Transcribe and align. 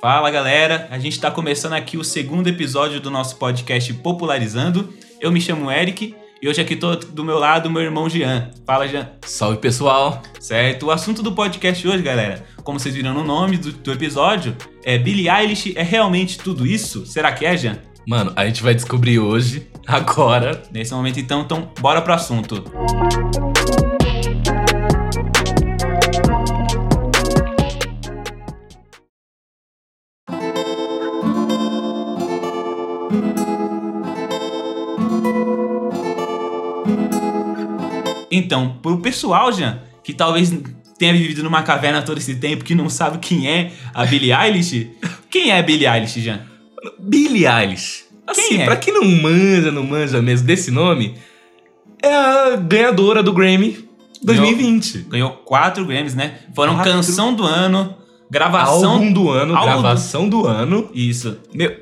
Fala 0.00 0.30
galera, 0.30 0.88
a 0.90 0.98
gente 0.98 1.12
está 1.12 1.30
começando 1.30 1.74
aqui 1.74 1.98
o 1.98 2.04
segundo 2.04 2.48
episódio 2.48 3.00
do 3.00 3.10
nosso 3.10 3.36
podcast 3.36 3.92
Popularizando. 3.94 4.92
Eu 5.20 5.30
me 5.30 5.40
chamo 5.40 5.70
Eric 5.70 6.14
e 6.40 6.48
hoje 6.48 6.60
aqui 6.60 6.74
tô 6.74 6.96
do 6.96 7.22
meu 7.22 7.38
lado 7.38 7.70
meu 7.70 7.82
irmão 7.82 8.08
Jean. 8.08 8.50
Fala 8.64 8.88
Jean. 8.88 9.10
Salve 9.26 9.58
pessoal! 9.58 10.22
Certo, 10.40 10.86
o 10.86 10.90
assunto 10.90 11.22
do 11.22 11.32
podcast 11.32 11.86
hoje, 11.86 12.02
galera, 12.02 12.46
como 12.64 12.80
vocês 12.80 12.94
viram 12.94 13.12
no 13.12 13.22
nome 13.22 13.58
do, 13.58 13.70
do 13.72 13.92
episódio, 13.92 14.56
é 14.84 14.96
Billie 14.96 15.28
Eilish 15.28 15.74
é 15.76 15.82
realmente 15.82 16.38
tudo 16.38 16.66
isso? 16.66 17.04
Será 17.04 17.32
que 17.32 17.44
é, 17.44 17.56
Jean? 17.56 17.78
Mano, 18.06 18.32
a 18.34 18.46
gente 18.46 18.62
vai 18.62 18.74
descobrir 18.74 19.18
hoje, 19.18 19.68
agora. 19.86 20.62
Nesse 20.72 20.94
momento 20.94 21.20
então, 21.20 21.42
então 21.42 21.70
bora 21.78 22.00
pro 22.00 22.14
assunto. 22.14 22.64
Então, 38.38 38.78
pro 38.82 38.98
pessoal, 38.98 39.52
Jean, 39.52 39.78
que 40.02 40.12
talvez 40.12 40.52
tenha 40.98 41.12
vivido 41.12 41.42
numa 41.42 41.62
caverna 41.62 42.02
todo 42.02 42.18
esse 42.18 42.34
tempo, 42.36 42.64
que 42.64 42.74
não 42.74 42.88
sabe 42.88 43.18
quem 43.18 43.48
é 43.48 43.70
a 43.94 44.04
Billie 44.04 44.32
Eilish, 44.32 44.90
quem 45.30 45.50
é 45.50 45.58
a 45.58 45.62
Billie 45.62 45.86
Eilish, 45.86 46.20
Jean? 46.20 46.40
Billie 46.98 47.46
Eilish. 47.46 48.04
Assim, 48.26 48.48
Quem 48.48 48.62
é? 48.62 48.64
pra 48.66 48.76
quem 48.76 48.92
não 48.92 49.04
manja, 49.04 49.70
não 49.72 49.82
manja 49.84 50.20
mesmo 50.20 50.46
desse 50.46 50.70
nome, 50.70 51.14
é 52.02 52.12
a 52.14 52.56
ganhadora 52.56 53.22
do 53.22 53.32
Grammy 53.32 53.88
2020. 54.22 55.06
Ganhou 55.08 55.30
quatro 55.30 55.84
Grammys, 55.86 56.14
né? 56.14 56.34
Foram 56.54 56.74
Quatro. 56.74 56.92
canção 56.92 57.32
do 57.34 57.44
ano, 57.44 57.94
gravação... 58.30 58.92
Álbum 58.92 59.12
do 59.12 59.30
ano, 59.30 59.54
Álbum 59.56 59.70
do- 59.76 59.80
gravação 59.82 60.28
do 60.28 60.46
ano. 60.46 60.90
Isso. 60.92 61.38
Meu. 61.54 61.74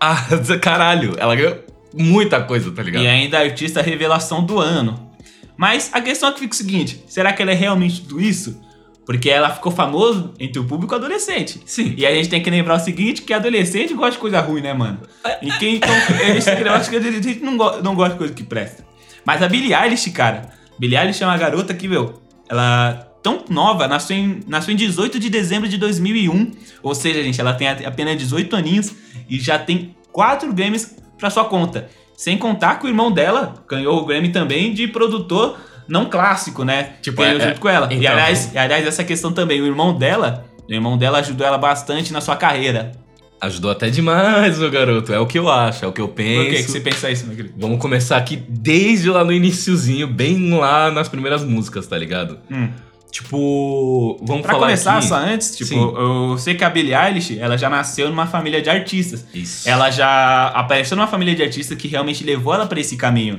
Ah, 0.00 0.16
caralho, 0.60 1.14
ela 1.16 1.36
ganhou 1.36 1.58
muita 1.96 2.40
coisa, 2.42 2.70
tá 2.72 2.82
ligado? 2.82 3.02
E 3.04 3.06
ainda 3.06 3.38
artista 3.38 3.80
revelação 3.80 4.44
do 4.44 4.58
ano. 4.58 5.10
Mas 5.56 5.90
a 5.92 6.00
questão 6.00 6.28
é 6.28 6.32
que 6.32 6.40
fica 6.40 6.52
o 6.52 6.56
seguinte: 6.56 7.04
será 7.06 7.32
que 7.32 7.42
ela 7.42 7.52
é 7.52 7.54
realmente 7.54 8.02
tudo 8.02 8.20
isso? 8.20 8.60
Porque 9.06 9.28
ela 9.28 9.50
ficou 9.50 9.70
famosa 9.70 10.32
entre 10.40 10.58
o 10.58 10.64
público 10.64 10.94
adolescente. 10.94 11.60
Sim. 11.66 11.94
E 11.96 12.06
a 12.06 12.14
gente 12.14 12.28
tem 12.28 12.42
que 12.42 12.48
lembrar 12.48 12.76
o 12.76 12.80
seguinte: 12.80 13.22
que 13.22 13.32
adolescente 13.32 13.92
gosta 13.94 14.12
de 14.12 14.18
coisa 14.18 14.40
ruim, 14.40 14.62
né, 14.62 14.72
mano? 14.72 15.00
E 15.42 15.50
quem 15.52 15.76
então. 15.76 15.94
Eu 15.94 16.72
acho 16.72 16.90
que 16.90 16.96
adolescente 16.96 17.40
não, 17.40 17.56
go 17.56 17.82
não 17.82 17.94
gosta 17.94 18.12
de 18.12 18.18
coisa 18.18 18.34
que 18.34 18.42
presta. 18.42 18.84
Mas 19.24 19.42
a 19.42 19.48
Billie 19.48 19.74
Eilish, 19.74 20.10
cara. 20.10 20.50
Billie 20.78 20.98
Eilish 20.98 21.22
é 21.22 21.26
uma 21.26 21.36
garota 21.36 21.74
que, 21.74 21.86
meu, 21.88 22.22
ela. 22.48 23.10
Tão 23.22 23.42
nova, 23.48 23.88
nasceu 23.88 24.18
em, 24.18 24.40
nasceu 24.46 24.74
em 24.74 24.76
18 24.76 25.18
de 25.18 25.30
dezembro 25.30 25.66
de 25.66 25.78
2001. 25.78 26.52
Ou 26.82 26.94
seja, 26.94 27.22
gente, 27.22 27.40
ela 27.40 27.54
tem 27.54 27.66
apenas 27.66 28.18
18 28.18 28.54
aninhos 28.54 28.92
e 29.30 29.40
já 29.40 29.58
tem 29.58 29.96
quatro 30.12 30.52
Grammys 30.52 30.94
pra 31.16 31.30
sua 31.30 31.46
conta. 31.46 31.88
Sem 32.16 32.38
contar 32.38 32.78
que 32.78 32.86
o 32.86 32.88
irmão 32.88 33.10
dela 33.10 33.54
ganhou 33.68 34.00
o 34.00 34.04
Grammy 34.06 34.30
também 34.30 34.72
de 34.72 34.86
produtor 34.88 35.58
não 35.88 36.06
clássico, 36.06 36.64
né? 36.64 36.94
Tipo, 37.02 37.22
Ganhou 37.22 37.40
é- 37.40 37.48
junto 37.48 37.60
com 37.60 37.68
ela. 37.68 37.92
E 37.92 37.96
então- 37.96 38.12
aliás, 38.12 38.50
e, 38.54 38.58
aliás, 38.58 38.86
essa 38.86 39.04
questão 39.04 39.32
também, 39.32 39.60
o 39.60 39.66
irmão 39.66 39.96
dela, 39.96 40.44
o 40.68 40.72
irmão 40.72 40.96
dela 40.96 41.18
ajudou 41.18 41.46
ela 41.46 41.58
bastante 41.58 42.12
na 42.12 42.20
sua 42.20 42.36
carreira. 42.36 42.92
Ajudou 43.40 43.70
até 43.70 43.90
demais, 43.90 44.58
meu 44.58 44.70
garoto. 44.70 45.12
É 45.12 45.18
o 45.18 45.26
que 45.26 45.38
eu 45.38 45.50
acho, 45.50 45.84
é 45.84 45.88
o 45.88 45.92
que 45.92 46.00
eu 46.00 46.08
penso. 46.08 46.44
Por 46.44 46.50
que, 46.50 46.62
que 46.62 46.70
você 46.70 46.80
pensa 46.80 47.10
isso, 47.10 47.26
meu 47.26 47.36
querido? 47.36 47.54
Vamos 47.58 47.78
começar 47.78 48.16
aqui 48.16 48.36
desde 48.48 49.10
lá 49.10 49.22
no 49.22 49.32
iniciozinho, 49.32 50.06
bem 50.06 50.50
lá 50.56 50.90
nas 50.90 51.08
primeiras 51.08 51.44
músicas, 51.44 51.86
tá 51.86 51.98
ligado? 51.98 52.38
Hum. 52.50 52.68
Tipo, 53.14 54.18
vamos 54.22 54.42
Pra 54.42 54.54
falar 54.54 54.66
começar, 54.66 54.96
aqui... 54.96 55.06
só 55.06 55.14
antes, 55.14 55.56
tipo, 55.56 55.68
Sim. 55.68 55.94
eu 55.96 56.36
sei 56.36 56.56
que 56.56 56.64
a 56.64 56.68
Billie 56.68 56.92
Eilish, 56.92 57.38
ela 57.38 57.56
já 57.56 57.70
nasceu 57.70 58.08
numa 58.10 58.26
família 58.26 58.60
de 58.60 58.68
artistas. 58.68 59.24
Isso. 59.32 59.68
Ela 59.68 59.88
já 59.88 60.48
apareceu 60.48 60.96
numa 60.96 61.06
família 61.06 61.32
de 61.32 61.40
artistas 61.40 61.78
que 61.78 61.86
realmente 61.86 62.24
levou 62.24 62.52
ela 62.52 62.66
pra 62.66 62.80
esse 62.80 62.96
caminho. 62.96 63.38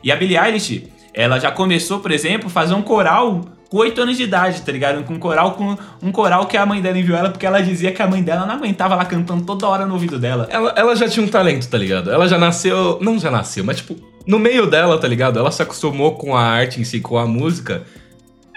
E 0.00 0.12
a 0.12 0.16
Billie 0.16 0.38
Eilish, 0.38 0.84
ela 1.12 1.40
já 1.40 1.50
começou, 1.50 1.98
por 1.98 2.12
exemplo, 2.12 2.46
a 2.46 2.50
fazer 2.50 2.74
um 2.74 2.82
coral 2.82 3.44
com 3.68 3.78
8 3.78 4.00
anos 4.00 4.16
de 4.16 4.22
idade, 4.22 4.62
tá 4.62 4.70
ligado? 4.70 5.02
Com 5.02 5.14
um 5.14 5.18
coral 5.18 5.54
com 5.54 5.76
um 6.00 6.12
coral 6.12 6.46
que 6.46 6.56
a 6.56 6.64
mãe 6.64 6.80
dela 6.80 6.96
enviou 6.96 7.18
ela 7.18 7.28
porque 7.30 7.44
ela 7.44 7.60
dizia 7.60 7.90
que 7.90 8.00
a 8.00 8.06
mãe 8.06 8.22
dela 8.22 8.46
não 8.46 8.54
aguentava 8.54 8.94
ela 8.94 9.04
cantando 9.04 9.44
toda 9.44 9.66
hora 9.66 9.84
no 9.84 9.94
ouvido 9.94 10.20
dela. 10.20 10.46
Ela, 10.52 10.72
ela 10.76 10.94
já 10.94 11.08
tinha 11.08 11.26
um 11.26 11.28
talento, 11.28 11.66
tá 11.68 11.76
ligado? 11.76 12.12
Ela 12.12 12.28
já 12.28 12.38
nasceu. 12.38 13.00
Não 13.00 13.18
já 13.18 13.28
nasceu, 13.32 13.64
mas 13.64 13.78
tipo, 13.78 13.96
no 14.24 14.38
meio 14.38 14.68
dela, 14.68 14.96
tá 15.00 15.08
ligado? 15.08 15.36
Ela 15.36 15.50
se 15.50 15.60
acostumou 15.62 16.12
com 16.14 16.36
a 16.36 16.42
arte 16.42 16.80
em 16.80 16.84
si, 16.84 17.00
com 17.00 17.18
a 17.18 17.26
música. 17.26 17.82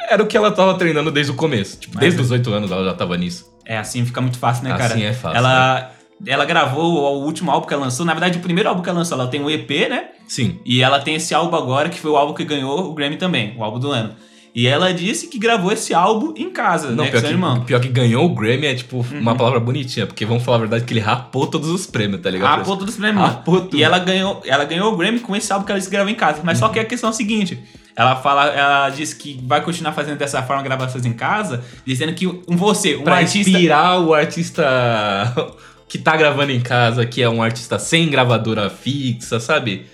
Era 0.09 0.23
o 0.23 0.27
que 0.27 0.35
ela 0.35 0.51
tava 0.51 0.73
treinando 0.75 1.11
desde 1.11 1.31
o 1.31 1.35
começo. 1.35 1.77
Tipo, 1.79 1.95
Mas 1.95 2.01
desde 2.01 2.19
é- 2.19 2.23
os 2.23 2.31
oito 2.31 2.51
anos 2.53 2.71
ela 2.71 2.83
já 2.83 2.93
tava 2.93 3.15
nisso. 3.17 3.45
É, 3.65 3.77
assim 3.77 4.03
fica 4.05 4.19
muito 4.21 4.37
fácil, 4.39 4.63
né, 4.63 4.71
cara? 4.71 4.85
Assim 4.85 5.03
é 5.03 5.13
fácil, 5.13 5.37
Ela, 5.37 5.91
ela 6.25 6.45
gravou 6.45 7.19
o 7.19 7.23
último 7.25 7.51
álbum 7.51 7.67
que 7.67 7.73
ela 7.73 7.83
lançou. 7.83 8.05
Na 8.05 8.13
verdade, 8.13 8.39
o 8.39 8.41
primeiro 8.41 8.67
álbum 8.69 8.81
que 8.81 8.89
ela 8.89 8.97
lançou, 8.99 9.19
ela 9.19 9.27
tem 9.29 9.41
um 9.41 9.49
EP, 9.49 9.87
né? 9.87 10.05
Sim. 10.27 10.59
E 10.65 10.81
ela 10.81 10.99
tem 10.99 11.15
esse 11.15 11.33
álbum 11.35 11.55
agora, 11.55 11.87
que 11.89 11.99
foi 11.99 12.09
o 12.11 12.17
álbum 12.17 12.33
que 12.33 12.43
ganhou 12.43 12.89
o 12.89 12.93
Grammy 12.93 13.17
também, 13.17 13.53
o 13.57 13.63
álbum 13.63 13.79
do 13.79 13.91
ano. 13.91 14.15
E 14.55 14.65
ela 14.65 14.91
disse 14.91 15.27
que 15.27 15.37
gravou 15.37 15.71
esse 15.71 15.93
álbum 15.93 16.33
em 16.35 16.49
casa, 16.49 16.89
Não, 16.89 17.03
né, 17.03 17.05
com 17.05 17.11
pior 17.11 17.19
seu 17.19 17.27
que, 17.29 17.33
irmão. 17.35 17.61
pior 17.61 17.79
que 17.79 17.87
ganhou 17.87 18.25
o 18.25 18.29
Grammy 18.33 18.65
é 18.65 18.73
tipo 18.73 18.97
Uhum. 18.97 19.19
uma 19.21 19.35
palavra 19.35 19.59
bonitinha, 19.59 20.07
porque 20.07 20.25
vamos 20.25 20.43
falar 20.43 20.57
a 20.57 20.59
verdade 20.61 20.83
que 20.85 20.91
ele 20.91 20.99
rapou 20.99 21.45
todos 21.45 21.69
os 21.69 21.85
prêmios, 21.85 22.19
tá 22.21 22.31
ligado? 22.31 22.63
Pô, 22.65 22.75
todos 22.75 22.95
os 22.95 22.99
prêmios. 22.99 23.23
Rapou 23.23 23.61
tudo. 23.61 23.77
E 23.77 23.83
ela 23.83 23.99
ganhou, 23.99 24.41
ela 24.43 24.65
ganhou 24.65 24.91
o 24.91 24.97
Grammy 24.97 25.19
com 25.19 25.35
esse 25.35 25.53
álbum 25.53 25.65
que 25.67 25.71
ela 25.71 25.77
disse 25.79 25.89
que 25.89 25.95
gravou 25.95 26.11
em 26.11 26.15
casa. 26.15 26.41
Mas 26.43 26.59
Uhum. 26.59 26.67
só 26.67 26.73
que 26.73 26.79
a 26.79 26.83
questão 26.85 27.09
é 27.09 27.11
a 27.11 27.13
seguinte: 27.15 27.59
ela 27.99 28.15
fala, 28.15 28.45
ela 28.47 28.89
disse 28.89 29.13
que 29.13 29.37
vai 29.45 29.61
continuar 29.61 29.91
fazendo 29.91 30.17
dessa 30.17 30.41
forma 30.41 30.63
gravações 30.63 31.05
em 31.05 31.11
casa, 31.11 31.61
dizendo 31.85 32.13
que 32.13 32.25
um 32.25 32.55
você, 32.55 32.95
um 32.95 33.03
pra 33.03 33.17
artista. 33.17 33.49
inspirar 33.49 33.99
o 33.99 34.13
artista 34.13 34.63
que 35.85 35.97
tá 35.97 36.15
gravando 36.15 36.51
em 36.53 36.61
casa, 36.61 37.05
que 37.05 37.21
é 37.21 37.29
um 37.29 37.43
artista 37.43 37.77
sem 37.77 38.09
gravadora 38.09 38.69
fixa, 38.69 39.37
sabe? 39.39 39.85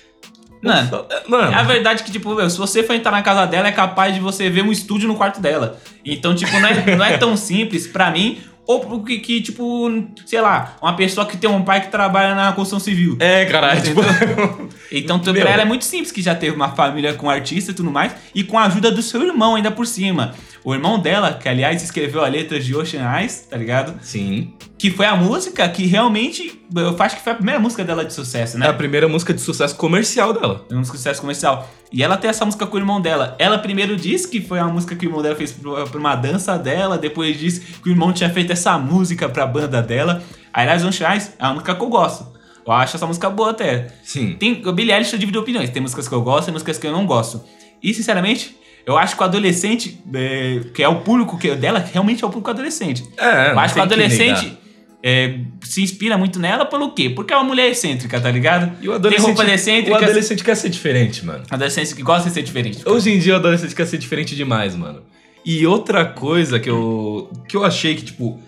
Mano, 0.62 1.06
Mano, 1.28 1.52
É 1.52 1.56
a 1.56 1.64
verdade 1.64 2.04
que, 2.04 2.12
tipo, 2.12 2.34
meu, 2.34 2.50
se 2.50 2.58
você 2.58 2.84
for 2.84 2.94
entrar 2.94 3.12
na 3.12 3.22
casa 3.22 3.46
dela, 3.46 3.68
é 3.68 3.72
capaz 3.72 4.14
de 4.14 4.20
você 4.20 4.50
ver 4.50 4.64
um 4.64 4.72
estúdio 4.72 5.08
no 5.08 5.16
quarto 5.16 5.40
dela. 5.40 5.80
Então, 6.04 6.36
tipo, 6.36 6.60
não 6.60 6.68
é, 6.68 6.96
não 6.96 7.06
é 7.06 7.18
tão 7.18 7.36
simples 7.36 7.88
pra 7.88 8.12
mim. 8.12 8.40
Ou 8.68 8.80
porque, 8.80 9.20
que, 9.20 9.42
tipo, 9.42 9.90
sei 10.26 10.42
lá, 10.42 10.76
uma 10.82 10.96
pessoa 10.96 11.26
que 11.26 11.38
tem 11.38 11.50
um 11.50 11.64
pai 11.64 11.82
que 11.82 11.92
trabalha 11.92 12.34
na 12.34 12.52
construção 12.52 12.80
civil. 12.80 13.16
é, 13.20 13.46
caralho, 13.46 13.82
tipo. 13.82 14.02
Então, 14.92 15.20
Meu. 15.24 15.34
pra 15.34 15.50
ela 15.52 15.64
é 15.64 15.66
muito 15.66 15.84
simples, 15.84 16.12
que 16.12 16.22
já 16.22 16.34
teve 16.36 16.56
uma 16.56 16.70
família 16.70 17.14
com 17.14 17.30
artista 17.30 17.72
e 17.72 17.74
tudo 17.74 17.92
mais, 17.92 18.14
e 18.34 18.44
com 18.44 18.58
a 18.58 18.66
ajuda 18.66 18.92
do 18.92 19.02
seu 19.02 19.22
irmão 19.24 19.56
ainda 19.56 19.72
por 19.72 19.86
cima. 19.86 20.34
O 20.66 20.74
irmão 20.74 20.98
dela, 20.98 21.32
que 21.32 21.48
aliás 21.48 21.84
escreveu 21.84 22.26
a 22.26 22.28
letra 22.28 22.60
de 22.60 22.76
Ocean 22.76 23.20
Eyes, 23.20 23.46
tá 23.48 23.56
ligado? 23.56 23.94
Sim. 24.02 24.52
Que 24.80 24.90
foi 24.90 25.06
a 25.06 25.16
música 25.16 25.70
que 25.70 25.86
realmente, 25.86 26.60
eu 26.76 26.96
acho 26.98 27.18
que 27.18 27.22
foi 27.22 27.34
a 27.34 27.36
primeira 27.36 27.60
música 27.60 27.84
dela 27.84 28.04
de 28.04 28.12
sucesso, 28.12 28.58
né? 28.58 28.66
É 28.66 28.70
a 28.70 28.74
primeira 28.74 29.08
música 29.08 29.32
de 29.32 29.40
sucesso 29.42 29.76
comercial 29.76 30.34
dela. 30.34 30.66
É 30.72 30.76
um 30.76 30.84
sucesso 30.84 31.22
comercial. 31.22 31.70
E 31.94 32.02
ela 32.02 32.18
tem 32.18 32.32
essa 32.32 32.44
música 32.44 32.66
com 32.66 32.78
o 32.78 32.80
irmão 32.80 33.00
dela. 33.00 33.36
Ela 33.38 33.60
primeiro 33.60 33.96
disse 33.96 34.28
que 34.28 34.42
foi 34.42 34.58
a 34.58 34.66
música 34.66 34.96
que 34.96 35.06
o 35.06 35.08
irmão 35.08 35.22
dela 35.22 35.36
fez 35.36 35.52
pra 35.54 36.00
uma 36.00 36.16
dança 36.16 36.58
dela. 36.58 36.98
Depois 36.98 37.40
disse 37.40 37.60
que 37.60 37.88
o 37.88 37.92
irmão 37.92 38.12
tinha 38.12 38.32
feito 38.32 38.52
essa 38.52 38.76
música 38.80 39.30
pra 39.30 39.46
banda 39.46 39.84
dela. 39.84 40.24
Aliás, 40.52 40.84
On 40.84 40.92
Shines 40.92 41.32
é 41.38 41.44
uma 41.44 41.54
música 41.54 41.76
que 41.76 41.84
eu 41.84 41.90
gosto. 41.90 42.26
Eu 42.66 42.74
acho 42.74 42.96
essa 42.96 43.06
música 43.06 43.30
boa 43.30 43.52
até. 43.52 43.90
Sim. 44.04 44.36
Tem, 44.40 44.64
o 44.66 44.74
Billie 44.74 44.92
Eilish 44.92 45.14
eu 45.14 45.20
divido 45.20 45.40
opiniões. 45.40 45.70
Tem 45.70 45.80
músicas 45.80 46.08
que 46.08 46.16
eu 46.16 46.24
gosto 46.24 46.48
e 46.48 46.52
músicas 46.52 46.80
que 46.80 46.88
eu 46.88 46.92
não 46.92 47.06
gosto. 47.06 47.44
E, 47.84 47.94
sinceramente, 47.94 48.58
eu 48.86 48.98
acho 48.98 49.16
que 49.16 49.22
o 49.22 49.26
adolescente, 49.26 50.00
é, 50.14 50.62
que 50.74 50.84
é 50.84 50.88
o 50.88 51.02
público 51.02 51.38
que, 51.38 51.56
dela, 51.56 51.80
realmente 51.80 52.24
é 52.24 52.28
o 52.28 52.30
público 52.30 52.50
adolescente. 52.52 53.04
É, 53.18 53.52
eu 53.52 53.60
acho 53.60 53.74
que 53.74 53.80
o 53.80 53.84
adolescente 53.84 54.58
é, 55.04 55.40
se 55.62 55.82
inspira 55.82 56.18
muito 56.18 56.40
nela 56.40 56.66
pelo 56.66 56.94
quê? 56.94 57.10
Porque 57.10 57.34
é 57.34 57.38
uma 57.38 57.46
mulher 57.46 57.70
excêntrica, 57.70 58.20
tá 58.20 58.30
ligado? 58.30 58.72
E 58.82 58.88
o 58.88 58.94
adolescente, 58.94 59.26
Tem 59.26 59.36
roupa 59.36 59.52
excêntrica. 59.52 59.92
o 59.92 60.04
adolescente 60.04 60.44
quer 60.44 60.56
ser 60.56 60.70
diferente, 60.70 61.26
mano. 61.26 61.44
Adolescente 61.50 61.96
que 61.96 62.04
gosta 62.04 62.28
de 62.30 62.34
ser 62.34 62.44
diferente. 62.44 62.88
Hoje 62.88 63.12
em 63.12 63.20
dia 63.20 63.34
o 63.34 63.38
adolescente 63.38 63.74
quer 63.76 63.86
ser 63.86 63.98
diferente 63.98 64.36
demais, 64.36 64.76
mano. 64.76 65.02
E 65.46 65.66
outra 65.66 66.06
coisa 66.06 66.60
que 66.60 66.70
eu, 66.70 67.32
que 67.48 67.56
eu 67.56 67.64
achei 67.64 67.96
que, 67.96 68.04
tipo, 68.04 68.40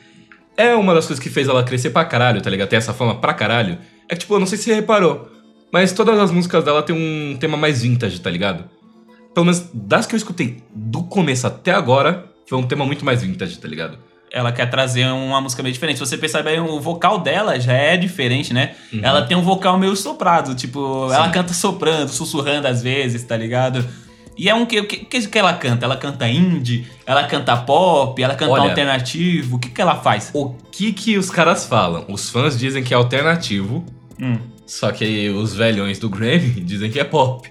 é 0.57 0.73
uma 0.75 0.95
das 0.95 1.06
coisas 1.06 1.21
que 1.21 1.29
fez 1.29 1.47
ela 1.47 1.63
crescer 1.63 1.91
pra 1.91 2.03
caralho, 2.06 2.41
tá 2.41 2.50
ligado? 2.50 2.69
Ter 2.69 2.77
essa 2.77 2.94
fama 2.94 3.15
pra 3.15 3.33
caralho. 3.33 3.77
É 4.09 4.15
que, 4.15 4.21
tipo, 4.21 4.33
eu 4.33 4.39
não 4.39 4.47
sei 4.47 4.57
se 4.57 4.63
você 4.63 4.73
reparou, 4.73 5.29
mas 5.71 5.91
todas 5.94 6.19
as 6.19 6.31
músicas 6.31 6.63
dela 6.63 6.81
tem 6.81 6.95
um 6.95 7.38
tema 7.38 7.56
mais 7.56 7.83
vintage, 7.83 8.19
tá 8.19 8.31
ligado? 8.31 8.76
Pelo 9.38 9.45
menos 9.45 9.69
das 9.72 10.07
que 10.07 10.16
eu 10.16 10.18
escutei 10.18 10.63
do 10.74 11.04
começo 11.04 11.45
até 11.45 11.69
agora, 11.69 12.25
foi 12.50 12.57
um 12.57 12.63
tema 12.63 12.84
muito 12.88 13.06
mais 13.06 13.22
vintage, 13.22 13.60
tá 13.60 13.68
ligado? 13.68 13.95
Ela 14.31 14.51
quer 14.51 14.68
trazer 14.68 15.06
uma 15.06 15.39
música 15.39 15.62
meio 15.62 15.72
diferente. 15.74 15.98
Se 15.98 16.06
você 16.07 16.18
pensar 16.18 16.42
bem, 16.42 16.60
o 16.60 16.80
vocal 16.80 17.19
dela 17.19 17.60
já 17.60 17.74
é 17.74 17.95
diferente, 17.98 18.51
né? 18.51 18.74
Uhum. 18.92 19.00
Ela 19.04 19.22
tem 19.28 19.38
um 19.38 19.44
vocal 19.44 19.78
meio 19.78 19.95
soprado, 19.95 20.56
tipo, 20.56 21.07
Sim. 21.10 21.13
ela 21.13 21.30
canta 21.30 21.54
soprando, 21.54 22.10
sussurrando 22.10 22.68
às 22.68 22.81
vezes, 22.81 23.22
tá 23.25 23.38
ligado? 23.38 23.88
E 24.36 24.50
é 24.50 24.56
um 24.56 24.66
que, 24.66 24.81
que 24.81 25.28
que 25.28 25.38
ela 25.38 25.54
canta? 25.54 25.86
Ela 25.86 25.98
canta 25.98 26.28
indie, 26.28 26.88
ela 27.06 27.25
canta 27.25 27.56
pop, 27.57 28.19
ela 28.19 28.34
canta 28.34 28.54
Olha. 28.54 28.69
alternativo. 28.72 29.57
O 29.57 29.60
que 29.60 29.69
que 29.69 29.80
ela 29.80 29.98
faz? 29.98 30.31
O 30.34 30.50
que 30.72 30.92
que 30.92 31.16
os 31.16 31.30
caras 31.30 31.63
falam? 31.63 32.06
Os 32.10 32.28
fãs 32.31 32.57
dizem 32.57 32.84
que 32.84 32.92
é 32.92 32.98
alternativo, 32.98 33.86
Hum. 34.19 34.39
só 34.66 34.92
que 34.92 35.30
os 35.30 35.54
velhões 35.54 36.00
do 36.00 36.10
Grammy 36.10 36.50
dizem 36.66 36.89
que 36.89 37.00
é 37.00 37.04
pop. 37.04 37.48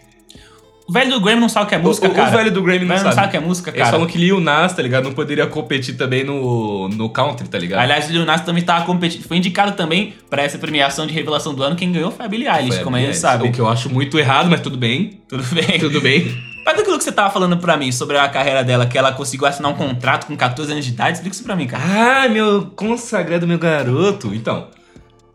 O 0.88 0.92
velho 0.92 1.10
do 1.10 1.20
Grammy 1.20 1.40
não 1.40 1.48
sabe 1.48 1.66
o 1.66 1.68
que 1.68 1.74
é 1.74 1.78
música, 1.78 2.06
o, 2.06 2.14
cara. 2.14 2.28
o 2.28 2.32
velho 2.36 2.52
do 2.52 2.62
Grammy 2.62 2.80
não 2.80 2.88
velho 2.88 2.98
sabe. 3.00 3.08
não 3.08 3.14
sabe 3.14 3.26
o 3.26 3.30
que 3.32 3.36
é 3.36 3.40
música, 3.40 3.70
Eles 3.70 3.80
cara. 3.80 3.90
falam 3.90 4.06
que 4.06 4.16
Lil 4.18 4.40
Nas, 4.40 4.72
tá 4.72 4.82
ligado? 4.82 5.04
Não 5.04 5.12
poderia 5.12 5.46
competir 5.48 5.96
também 5.96 6.22
no, 6.22 6.88
no 6.90 7.10
country, 7.10 7.48
tá 7.48 7.58
ligado? 7.58 7.80
Aliás, 7.80 8.08
o 8.08 8.12
Lil 8.12 8.24
Nas 8.24 8.42
também 8.42 8.62
tava 8.62 8.84
competindo. 8.86 9.24
Foi 9.26 9.36
indicado 9.36 9.72
também 9.72 10.14
pra 10.30 10.42
essa 10.42 10.58
premiação 10.58 11.04
de 11.06 11.12
revelação 11.12 11.54
do 11.54 11.62
ano. 11.62 11.74
Quem 11.74 11.90
ganhou 11.90 12.12
foi 12.12 12.24
a 12.24 12.28
Billie 12.28 12.48
Eilish, 12.48 12.78
como 12.84 12.94
a 12.94 13.00
gente 13.00 13.16
sabe. 13.16 13.48
O 13.48 13.52
que 13.52 13.60
eu 13.60 13.68
acho 13.68 13.92
muito 13.92 14.16
errado, 14.16 14.48
mas 14.48 14.60
tudo 14.60 14.78
bem. 14.78 15.20
Tudo 15.28 15.42
bem. 15.52 15.78
Tudo 15.80 16.00
bem. 16.00 16.36
Mas 16.64 16.80
aquilo 16.80 16.98
que 16.98 17.04
você 17.04 17.12
tava 17.12 17.30
falando 17.30 17.56
pra 17.58 17.76
mim 17.76 17.90
sobre 17.92 18.16
a 18.18 18.28
carreira 18.28 18.62
dela, 18.64 18.86
que 18.86 18.98
ela 18.98 19.12
conseguiu 19.12 19.46
assinar 19.46 19.70
um 19.70 19.74
contrato 19.74 20.26
com 20.26 20.36
14 20.36 20.72
anos 20.72 20.84
de 20.84 20.92
idade, 20.92 21.12
explica 21.18 21.34
isso 21.34 21.44
pra 21.44 21.54
mim, 21.54 21.66
cara. 21.66 21.82
Ah, 22.24 22.28
meu 22.28 22.72
consagrado, 22.76 23.46
meu 23.46 23.58
garoto. 23.58 24.34
Então, 24.34 24.68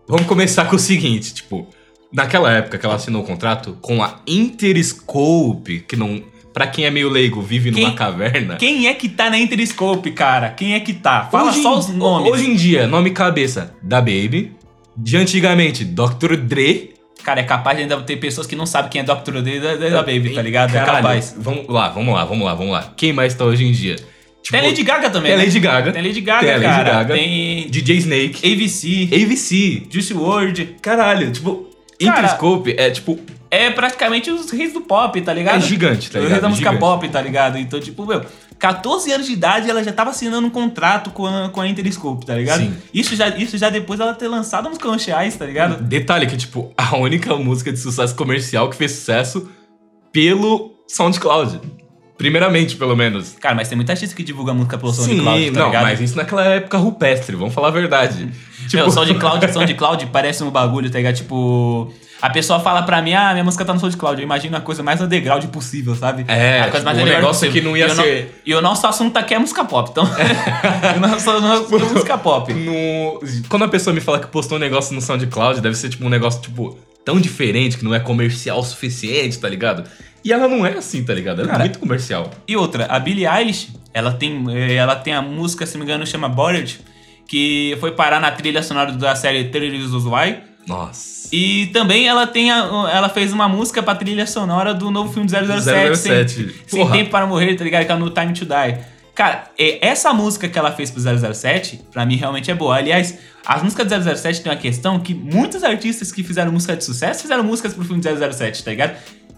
vamos 0.07 0.25
começar 0.27 0.65
com 0.65 0.75
o 0.75 0.79
seguinte, 0.79 1.33
tipo, 1.33 1.67
naquela 2.13 2.51
época 2.51 2.77
que 2.77 2.85
ela 2.85 2.95
assinou 2.95 3.21
o 3.23 3.25
contrato 3.25 3.77
com 3.81 4.03
a 4.03 4.19
Interscope, 4.27 5.79
que 5.87 5.95
não, 5.95 6.21
Pra 6.53 6.67
quem 6.67 6.83
é 6.85 6.91
meio 6.91 7.07
leigo, 7.09 7.41
vive 7.41 7.71
Quem- 7.71 7.85
numa 7.85 7.95
caverna. 7.95 8.57
Quem 8.57 8.85
é 8.87 8.93
que 8.93 9.07
tá 9.07 9.29
na 9.29 9.39
Interscope, 9.39 10.11
cara? 10.11 10.49
Quem 10.49 10.73
é 10.73 10.81
que 10.81 10.91
tá? 10.91 11.29
Fala 11.31 11.49
Hoje 11.49 11.61
só 11.61 11.79
os 11.79 11.87
nomes. 11.87 12.29
Hoje 12.29 12.49
em 12.51 12.55
dia, 12.55 12.85
nome 12.87 13.11
cabeça 13.11 13.73
da 13.81 14.01
Baby. 14.01 14.51
De 14.97 15.15
antigamente, 15.15 15.85
Dr. 15.85 16.35
Dre. 16.35 16.93
Cara, 17.23 17.39
é 17.39 17.43
capaz 17.43 17.77
de 17.77 17.83
ainda 17.83 18.01
ter 18.01 18.17
pessoas 18.17 18.45
que 18.45 18.55
não 18.57 18.65
sabem 18.65 18.91
quem 18.91 18.99
é 18.99 19.03
Dr. 19.05 19.39
Dre 19.41 19.61
da, 19.61 19.75
da 19.77 20.03
Baby, 20.03 20.31
tá 20.35 20.41
ligado? 20.41 20.75
É 20.75 20.83
capaz. 20.83 21.33
Vamos 21.39 21.67
lá, 21.69 21.87
vamos 21.87 22.13
lá, 22.13 22.25
vamos 22.25 22.45
lá, 22.45 22.53
vamos 22.53 22.73
lá. 22.73 22.93
Quem 22.97 23.13
mais 23.13 23.33
tá 23.33 23.45
hoje 23.45 23.63
em 23.63 23.71
dia? 23.71 23.95
Tipo, 23.95 24.57
Tem 24.57 24.61
Lady 24.67 24.83
Gaga 24.83 25.09
também. 25.09 25.29
Tem 25.31 25.37
né? 25.39 25.45
Lady 25.45 25.59
Gaga. 25.61 25.91
Tem 25.93 26.03
Lady 26.03 26.19
Gaga, 26.19 26.41
Tem 26.47 26.51
Lady 26.55 26.63
cara. 26.65 26.91
Gaga. 26.91 27.13
Tem 27.13 27.69
DJ 27.69 27.95
Snake. 27.97 28.53
AVC, 28.53 29.09
AVC. 29.23 29.83
Juice 29.89 30.13
WRLD. 30.13 30.65
Caralho, 30.81 31.31
tipo, 31.31 31.69
Interscope 32.07 32.75
é 32.77 32.89
tipo. 32.89 33.19
É 33.53 33.69
praticamente 33.69 34.31
os 34.31 34.49
reis 34.49 34.71
do 34.71 34.79
pop, 34.79 35.19
tá 35.21 35.33
ligado? 35.33 35.57
É 35.57 35.59
gigante, 35.59 36.09
tá 36.09 36.19
Os 36.19 36.23
ligado? 36.23 36.29
reis 36.29 36.41
da 36.41 36.47
música 36.47 36.69
Gigante. 36.69 36.79
pop, 36.79 37.09
tá 37.09 37.21
ligado? 37.21 37.57
Então, 37.57 37.81
tipo, 37.81 38.05
meu, 38.05 38.23
14 38.57 39.11
anos 39.11 39.27
de 39.27 39.33
idade 39.33 39.69
ela 39.69 39.83
já 39.83 39.91
tava 39.91 40.11
assinando 40.11 40.47
um 40.47 40.49
contrato 40.49 41.09
com 41.09 41.25
a, 41.27 41.49
com 41.49 41.59
a 41.59 41.67
Interscope, 41.67 42.25
tá 42.25 42.33
ligado? 42.35 42.61
Sim. 42.61 42.73
Isso 42.93 43.13
já, 43.13 43.27
isso 43.29 43.57
já 43.57 43.69
depois 43.69 43.99
ela 43.99 44.13
ter 44.13 44.29
lançado 44.29 44.67
a 44.67 44.69
música 44.69 44.87
Anchiais, 44.87 45.35
tá 45.35 45.45
ligado? 45.45 45.83
Detalhe 45.83 46.27
que, 46.27 46.37
tipo, 46.37 46.71
a 46.77 46.95
única 46.95 47.35
música 47.35 47.73
de 47.73 47.77
sucesso 47.79 48.15
comercial 48.15 48.69
que 48.69 48.75
fez 48.77 48.91
sucesso 48.91 49.49
pelo 50.13 50.71
SoundCloud. 50.87 51.59
Primeiramente, 52.17 52.75
pelo 52.75 52.95
menos. 52.95 53.35
Cara, 53.39 53.55
mas 53.55 53.67
tem 53.67 53.75
muita 53.75 53.91
artista 53.93 54.15
que 54.15 54.23
divulga 54.23 54.53
música 54.53 54.77
pelo 54.77 54.93
Sim, 54.93 55.05
SoundCloud, 55.17 55.51
tá 55.51 55.59
não, 55.59 55.65
ligado? 55.67 55.83
mas 55.83 55.99
isso 55.99 56.15
naquela 56.15 56.45
época 56.45 56.77
rupestre, 56.77 57.35
vamos 57.35 57.53
falar 57.53 57.69
a 57.69 57.71
verdade. 57.71 58.29
Tipo, 58.67 58.83
Meu, 58.83 58.91
SoundCloud, 58.91 59.51
SoundCloud 59.51 60.05
parece 60.07 60.43
um 60.43 60.49
bagulho, 60.49 60.89
tá 60.89 60.97
ligado? 60.97 61.15
Tipo, 61.15 61.91
a 62.21 62.29
pessoa 62.29 62.59
fala 62.59 62.83
pra 62.83 63.01
mim, 63.01 63.13
ah, 63.13 63.31
minha 63.31 63.43
música 63.43 63.65
tá 63.65 63.73
no 63.73 63.79
SoundCloud. 63.79 64.21
Eu 64.21 64.25
imagino 64.25 64.55
a 64.55 64.61
coisa 64.61 64.83
mais 64.83 65.01
underground 65.01 65.43
possível, 65.45 65.95
sabe? 65.95 66.23
É, 66.27 66.59
a 66.59 66.61
tipo, 66.61 66.71
coisa 66.71 66.85
mais 66.85 66.97
um 66.99 67.03
negócio 67.05 67.25
possível. 67.49 67.51
que 67.51 67.61
não 67.61 67.75
ia 67.75 67.87
e 67.87 67.95
ser- 67.95 68.41
E 68.45 68.53
o 68.53 68.61
nosso 68.61 68.85
assunto 68.85 69.17
aqui 69.17 69.33
é 69.33 69.39
música 69.39 69.65
pop, 69.65 69.89
então... 69.91 70.03
o 70.95 70.99
nosso, 70.99 71.41
nosso 71.41 71.75
é 71.75 71.79
música 71.79 72.17
pop. 72.17 72.53
no... 72.53 73.19
Quando 73.49 73.65
a 73.65 73.67
pessoa 73.67 73.93
me 73.93 73.99
fala 74.01 74.19
que 74.19 74.27
postou 74.27 74.57
um 74.57 74.61
negócio 74.61 74.93
no 74.93 75.01
SoundCloud, 75.01 75.61
deve 75.61 75.75
ser 75.75 75.89
tipo 75.89 76.05
um 76.05 76.09
negócio, 76.09 76.41
tipo, 76.41 76.77
tão 77.03 77.19
diferente 77.19 77.77
que 77.77 77.83
não 77.83 77.93
é 77.93 77.99
comercial 77.99 78.59
o 78.59 78.63
suficiente, 78.63 79.39
tá 79.39 79.49
ligado? 79.49 79.83
E 80.23 80.31
ela 80.31 80.47
não 80.47 80.63
é 80.65 80.73
assim, 80.77 81.03
tá 81.03 81.13
ligado? 81.13 81.39
Ela 81.41 81.49
Cara, 81.49 81.63
é 81.63 81.65
muito 81.65 81.79
comercial. 81.79 82.29
E 82.47 82.55
outra, 82.55 82.85
a 82.85 82.99
Billie 82.99 83.25
Eilish, 83.25 83.69
ela 83.91 84.11
tem, 84.13 84.45
eh, 84.51 84.75
ela 84.75 84.95
tem 84.95 85.13
a 85.13 85.21
música, 85.21 85.65
se 85.65 85.73
não 85.73 85.79
me 85.79 85.91
engano, 85.91 86.05
chama 86.05 86.29
Bored, 86.29 86.79
que 87.27 87.77
foi 87.79 87.91
parar 87.91 88.19
na 88.19 88.31
trilha 88.31 88.61
sonora 88.63 88.91
da 88.91 89.15
série 89.15 89.45
30 89.45 89.75
Reasons 89.77 90.05
Why. 90.05 90.37
Nossa. 90.67 91.29
E 91.33 91.67
também 91.67 92.07
ela 92.07 92.27
tem 92.27 92.51
a- 92.51 92.89
ela 92.93 93.09
fez 93.09 93.31
uma 93.33 93.47
música 93.47 93.81
pra 93.81 93.95
trilha 93.95 94.27
sonora 94.27 94.73
do 94.73 94.91
novo 94.91 95.11
filme 95.13 95.27
007, 95.29 95.95
007. 95.95 96.33
Sem, 96.33 96.49
sem. 96.85 96.91
Tempo 96.91 97.09
para 97.09 97.25
Morrer, 97.25 97.55
tá 97.55 97.63
ligado? 97.63 97.85
Que 97.85 97.91
é 97.91 97.95
no 97.95 98.09
Time 98.09 98.33
to 98.33 98.45
Die. 98.45 98.77
Cara, 99.15 99.45
é- 99.57 99.85
essa 99.87 100.13
música 100.13 100.47
que 100.47 100.57
ela 100.59 100.71
fez 100.71 100.91
pro 100.91 101.01
007, 101.01 101.81
pra 101.91 102.05
mim 102.05 102.15
realmente 102.15 102.51
é 102.51 102.53
boa. 102.53 102.75
Aliás, 102.77 103.17
as 103.45 103.63
músicas 103.63 103.87
do 103.87 103.89
007 103.93 104.41
tem 104.41 104.51
uma 104.51 104.57
questão 104.57 104.99
que 104.99 105.13
muitos 105.13 105.63
artistas 105.63 106.11
que 106.11 106.23
fizeram 106.23 106.51
música 106.51 106.75
de 106.75 106.83
sucesso 106.83 107.21
fizeram 107.21 107.43
músicas 107.43 107.73
pro 107.73 107.83
filme 107.83 108.01
007, 108.03 108.63
tá 108.63 108.71
ligado? 108.71 108.95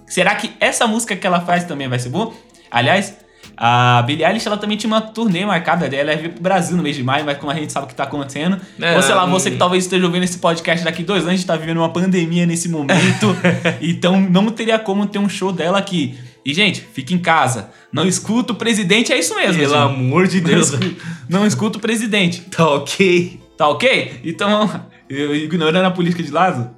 Será 0.07 0.36
que 0.36 0.51
essa 0.59 0.86
música 0.86 1.15
que 1.15 1.25
ela 1.25 1.41
faz 1.41 1.63
também 1.63 1.88
vai 1.88 1.97
ser 2.00 2.09
boa? 2.09 2.33
Aliás, 2.69 3.15
a 3.55 4.01
Billie 4.03 4.25
Eilish 4.25 4.47
ela 4.47 4.57
também 4.57 4.77
tinha 4.77 4.91
uma 4.91 5.01
turnê 5.01 5.45
marcada 5.45 5.87
dela, 5.87 6.11
ela 6.11 6.13
ia 6.13 6.17
vir 6.23 6.31
pro 6.33 6.41
Brasil 6.43 6.75
no 6.75 6.83
mês 6.83 6.95
de 6.95 7.03
maio, 7.03 7.25
mas 7.25 7.37
como 7.37 7.51
a 7.51 7.55
gente 7.55 7.71
sabe 7.71 7.85
o 7.85 7.89
que 7.89 7.95
tá 7.95 8.03
acontecendo, 8.03 8.57
É, 8.79 8.95
ou 8.95 9.01
sei 9.01 9.13
lá, 9.15 9.25
você 9.25 9.51
que 9.51 9.57
talvez 9.57 9.83
esteja 9.83 10.05
ouvindo 10.05 10.23
esse 10.23 10.37
podcast 10.39 10.83
daqui 10.83 11.03
dois 11.03 11.21
anos, 11.21 11.33
a 11.33 11.35
gente 11.35 11.45
tá 11.45 11.55
vivendo 11.55 11.77
uma 11.77 11.89
pandemia 11.89 12.45
nesse 12.45 12.67
momento, 12.69 13.35
então 13.81 14.19
não 14.19 14.49
teria 14.49 14.79
como 14.79 15.05
ter 15.05 15.19
um 15.19 15.29
show 15.29 15.51
dela 15.51 15.77
aqui. 15.77 16.15
E, 16.45 16.53
gente, 16.53 16.81
fica 16.81 17.13
em 17.13 17.19
casa. 17.19 17.69
Não 17.91 18.05
escuta 18.05 18.51
o 18.51 18.55
presidente, 18.55 19.13
é 19.13 19.17
isso 19.17 19.33
mesmo. 19.33 19.61
Pelo 19.61 19.73
gente. 19.73 19.81
amor 19.81 20.27
de 20.27 20.41
Não 20.41 20.49
Deus. 20.49 20.73
escuta, 20.73 20.95
não 21.29 21.47
escuta 21.47 21.77
o 21.77 21.81
presidente. 21.81 22.41
Tá 22.51 22.67
ok. 22.69 23.39
Tá 23.57 23.69
ok? 23.69 24.19
Então, 24.25 24.69
eu, 25.09 25.33
ignorando 25.33 25.85
a 25.85 25.91
política 25.91 26.21
de 26.21 26.31
lado, 26.31 26.69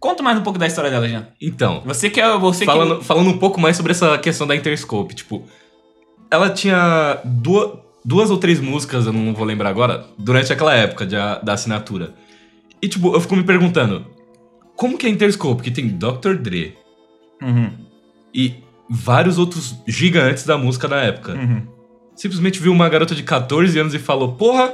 conta 0.00 0.20
mais 0.20 0.36
um 0.36 0.42
pouco 0.42 0.58
da 0.58 0.66
história 0.66 0.90
dela, 0.90 1.06
Jean. 1.08 1.28
Então, 1.40 1.80
Você 1.84 2.10
que 2.10 2.20
é 2.20 2.36
você 2.38 2.64
falando, 2.64 2.98
que 2.98 3.04
falando 3.04 3.30
um 3.30 3.38
pouco 3.38 3.60
mais 3.60 3.76
sobre 3.76 3.92
essa 3.92 4.18
questão 4.18 4.48
da 4.48 4.56
Interscope, 4.56 5.14
tipo, 5.14 5.44
ela 6.30 6.50
tinha 6.50 7.18
duas, 7.24 7.78
duas 8.04 8.30
ou 8.30 8.38
três 8.38 8.60
músicas, 8.60 9.06
eu 9.06 9.12
não 9.12 9.34
vou 9.34 9.44
lembrar 9.44 9.70
agora, 9.70 10.06
durante 10.18 10.52
aquela 10.52 10.74
época 10.74 11.06
de 11.06 11.16
da 11.16 11.52
assinatura. 11.52 12.14
E, 12.80 12.88
tipo, 12.88 13.14
eu 13.14 13.20
fico 13.20 13.36
me 13.36 13.42
perguntando, 13.42 14.06
como 14.76 14.96
que 14.96 15.06
é 15.06 15.10
a 15.10 15.12
Interscope, 15.12 15.62
que 15.62 15.70
tem 15.70 15.88
Dr. 15.88 16.34
Dre 16.34 16.76
Uhum, 17.40 17.70
e 18.34 18.54
vários 18.90 19.38
outros 19.38 19.76
gigantes 19.86 20.44
da 20.44 20.58
música 20.58 20.88
na 20.88 20.96
época, 21.02 21.34
uhum. 21.34 21.62
simplesmente 22.16 22.58
viu 22.58 22.72
uma 22.72 22.88
garota 22.88 23.14
de 23.14 23.22
14 23.22 23.78
anos 23.78 23.94
e 23.94 23.98
falou, 23.98 24.32
porra, 24.32 24.72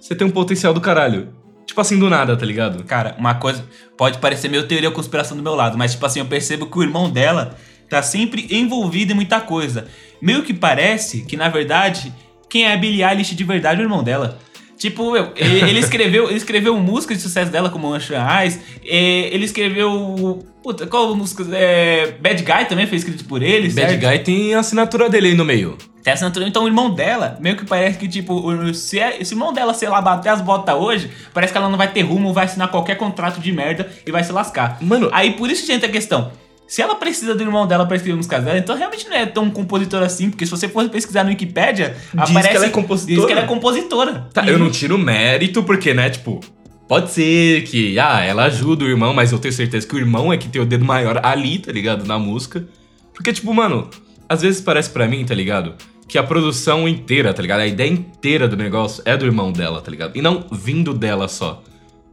você 0.00 0.14
tem 0.14 0.26
um 0.26 0.30
potencial 0.30 0.74
do 0.74 0.80
caralho. 0.80 1.28
Tipo 1.64 1.80
assim, 1.80 1.96
do 1.98 2.10
nada, 2.10 2.36
tá 2.36 2.44
ligado? 2.44 2.82
Cara, 2.84 3.14
uma 3.18 3.36
coisa 3.36 3.64
pode 3.96 4.18
parecer 4.18 4.48
meio 4.48 4.66
teoria 4.66 4.90
conspiração 4.90 5.36
do 5.36 5.42
meu 5.42 5.54
lado, 5.54 5.78
mas 5.78 5.92
tipo 5.92 6.04
assim, 6.04 6.18
eu 6.18 6.26
percebo 6.26 6.66
que 6.66 6.76
o 6.76 6.82
irmão 6.82 7.08
dela 7.08 7.56
tá 7.92 8.02
sempre 8.02 8.46
envolvido 8.50 9.12
em 9.12 9.14
muita 9.14 9.40
coisa. 9.40 9.86
Meio 10.20 10.42
que 10.42 10.52
parece 10.54 11.22
que 11.22 11.36
na 11.36 11.48
verdade 11.48 12.12
quem 12.48 12.64
é 12.66 12.72
a 12.72 12.76
Billie 12.76 13.02
Eilish 13.02 13.34
de 13.34 13.44
verdade 13.44 13.80
é 13.80 13.84
o 13.84 13.86
irmão 13.86 14.02
dela. 14.02 14.38
Tipo, 14.76 15.12
meu, 15.12 15.32
ele, 15.36 15.78
escreveu, 15.80 16.26
ele 16.28 16.36
escreveu 16.36 16.76
músicas 16.76 17.16
de 17.18 17.22
sucesso 17.22 17.50
dela 17.52 17.70
como 17.70 17.92
Ancha 17.92 18.16
Eyes, 18.42 18.58
ele 18.82 19.44
escreveu, 19.44 20.44
puta, 20.62 20.86
qual 20.88 21.14
música? 21.14 21.44
É, 21.56 22.14
Bad 22.20 22.42
Guy 22.42 22.64
também 22.68 22.86
foi 22.86 22.98
escrito 22.98 23.24
por 23.26 23.42
ele, 23.42 23.68
Bad 23.68 23.90
certo? 23.92 24.00
Guy 24.00 24.18
tem 24.20 24.54
a 24.54 24.58
assinatura 24.60 25.08
dele 25.08 25.28
aí 25.28 25.34
no 25.34 25.44
meio. 25.44 25.78
Tem 26.02 26.12
essa 26.12 26.24
natureza. 26.24 26.48
Então 26.50 26.64
o 26.64 26.66
irmão 26.66 26.90
dela, 26.90 27.38
meio 27.40 27.54
que 27.56 27.64
parece 27.64 27.96
que, 27.96 28.08
tipo, 28.08 28.52
se, 28.74 28.98
é- 28.98 29.22
se 29.22 29.32
o 29.32 29.36
irmão 29.36 29.52
dela, 29.52 29.72
sei 29.72 29.88
lá, 29.88 30.00
bater 30.00 30.30
as 30.30 30.40
botas 30.40 30.74
hoje, 30.74 31.08
parece 31.32 31.52
que 31.52 31.58
ela 31.58 31.68
não 31.68 31.78
vai 31.78 31.86
ter 31.92 32.02
rumo, 32.02 32.32
vai 32.32 32.46
assinar 32.46 32.68
qualquer 32.68 32.96
contrato 32.96 33.38
de 33.40 33.52
merda 33.52 33.88
e 34.04 34.10
vai 34.10 34.24
se 34.24 34.32
lascar. 34.32 34.78
Mano- 34.80 35.08
Aí 35.12 35.34
por 35.34 35.48
isso, 35.48 35.64
gente, 35.64 35.86
a 35.86 35.88
questão. 35.88 36.32
Se 36.72 36.80
ela 36.80 36.94
precisa 36.94 37.34
do 37.34 37.42
irmão 37.42 37.66
dela 37.66 37.84
pra 37.84 37.96
escrever 37.96 38.16
músicas 38.16 38.42
dela, 38.42 38.56
então 38.56 38.74
realmente 38.74 39.06
não 39.06 39.14
é 39.14 39.26
tão 39.26 39.50
compositora 39.50 40.06
assim, 40.06 40.30
porque 40.30 40.46
se 40.46 40.50
você 40.50 40.66
for 40.66 40.88
pesquisar 40.88 41.22
no 41.22 41.28
Wikipedia, 41.28 41.94
aparece. 42.16 42.48
que 42.48 42.56
ela 42.56 42.64
é 42.64 42.70
compositora. 42.70 43.14
Diz 43.14 43.26
que 43.26 43.32
ela 43.32 43.42
é 43.42 43.46
compositora. 43.46 44.28
Tá, 44.32 44.46
eu 44.46 44.58
não 44.58 44.70
tiro 44.70 44.96
mérito, 44.96 45.62
porque, 45.62 45.92
né, 45.92 46.08
tipo, 46.08 46.40
pode 46.88 47.10
ser 47.10 47.64
que, 47.64 47.98
ah, 47.98 48.24
ela 48.24 48.44
ajuda 48.44 48.86
o 48.86 48.88
irmão, 48.88 49.12
mas 49.12 49.32
eu 49.32 49.38
tenho 49.38 49.52
certeza 49.52 49.86
que 49.86 49.94
o 49.94 49.98
irmão 49.98 50.32
é 50.32 50.38
que 50.38 50.48
tem 50.48 50.62
o 50.62 50.64
dedo 50.64 50.82
maior 50.82 51.20
ali, 51.22 51.58
tá 51.58 51.70
ligado? 51.70 52.06
Na 52.06 52.18
música. 52.18 52.66
Porque, 53.12 53.34
tipo, 53.34 53.52
mano, 53.52 53.90
às 54.26 54.40
vezes 54.40 54.62
parece 54.62 54.88
pra 54.88 55.06
mim, 55.06 55.26
tá 55.26 55.34
ligado? 55.34 55.74
Que 56.08 56.16
a 56.16 56.22
produção 56.22 56.88
inteira, 56.88 57.34
tá 57.34 57.42
ligado? 57.42 57.60
A 57.60 57.66
ideia 57.66 57.90
inteira 57.90 58.48
do 58.48 58.56
negócio 58.56 59.02
é 59.04 59.14
do 59.14 59.26
irmão 59.26 59.52
dela, 59.52 59.82
tá 59.82 59.90
ligado? 59.90 60.16
E 60.16 60.22
não 60.22 60.46
vindo 60.50 60.94
dela 60.94 61.28
só. 61.28 61.62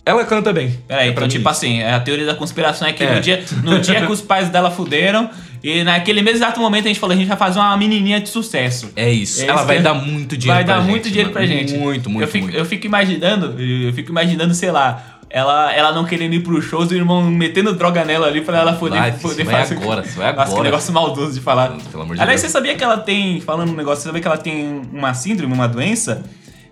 Ela 0.10 0.26
canta 0.26 0.52
bem. 0.52 0.78
Peraí, 0.88 1.08
É 1.08 1.12
então, 1.12 1.28
tipo 1.28 1.48
assim, 1.48 1.84
a 1.84 2.00
teoria 2.00 2.26
da 2.26 2.36
conspiração 2.36 2.88
é 2.88 2.94
que 2.94 3.04
É. 3.04 3.16
no, 3.16 3.22
dia, 3.22 3.44
no 3.64 3.80
dia 3.82 4.06
que 4.06 4.12
os 4.12 4.22
pais 4.22 4.50
dela 4.50 4.72
fuderam, 4.72 5.30
e 5.64 5.84
naquele 5.84 6.22
mesmo 6.22 6.38
exato 6.38 6.60
momento 6.60 6.86
a 6.86 6.88
gente 6.88 7.00
falou, 7.00 7.14
a 7.14 7.18
gente 7.18 7.28
vai 7.28 7.38
fazer 7.38 7.60
uma 7.60 7.76
menininha 7.78 8.20
de 8.20 8.30
sucesso. 8.30 8.92
É 8.96 9.12
isso. 9.12 9.42
É 9.42 9.46
ela 9.48 9.58
isso 9.60 9.68
vai 9.68 9.78
que- 9.78 9.84
dar 9.84 9.94
muito 9.94 10.36
dinheiro 10.38 10.56
vai 10.58 10.64
pra 10.66 10.74
dar 10.76 10.82
gente, 10.82 10.90
muito 10.90 11.10
dinheiro 11.10 11.30
pra 11.32 11.46
gente. 11.46 11.74
Muito, 11.74 12.10
muito, 12.10 12.24
eu 12.24 12.28
fico, 12.28 12.46
muito. 12.46 12.58
Eu 12.58 12.66
fico 12.66 12.86
imaginando, 12.86 13.56
eu 13.62 13.94
fico 13.94 14.10
imaginando, 14.12 14.54
sei 14.54 14.72
lá, 14.72 15.16
ela, 15.30 15.72
ela 15.76 15.92
não 15.92 16.06
querendo 16.06 16.34
ir 16.34 16.40
pro 16.40 16.60
shows 16.62 16.90
e 16.92 16.96
o 16.96 16.98
irmão 16.98 17.22
metendo 17.24 17.72
droga 17.76 18.04
nela 18.04 18.26
ali 18.26 18.42
pra 18.42 18.58
ela 18.58 18.74
poder, 18.74 18.98
Vai, 18.98 19.12
poder 19.12 19.44
vai 19.44 19.62
fazer. 19.62 19.76
agora, 19.76 20.02
isso 20.04 20.18
vai 20.18 20.32
Nossa, 20.34 20.46
que 20.46 20.52
agora. 20.52 20.64
negócio 20.64 20.92
maldoso 20.94 21.34
de 21.34 21.40
falar. 21.40 21.78
Pelo 21.92 22.02
amor 22.04 22.16
de 22.16 22.22
Aliás, 22.22 22.42
Deus. 22.42 22.52
você 22.52 22.58
sabia 22.58 22.74
que 22.76 22.84
ela 22.84 22.98
tem, 22.98 23.40
falando 23.42 23.70
um 23.72 23.76
negócio, 23.76 24.02
você 24.02 24.08
sabia 24.08 24.22
que 24.22 24.28
ela 24.28 24.38
tem 24.38 24.82
uma 24.92 25.14
síndrome, 25.14 25.54
uma 25.54 25.68
doença? 25.68 26.24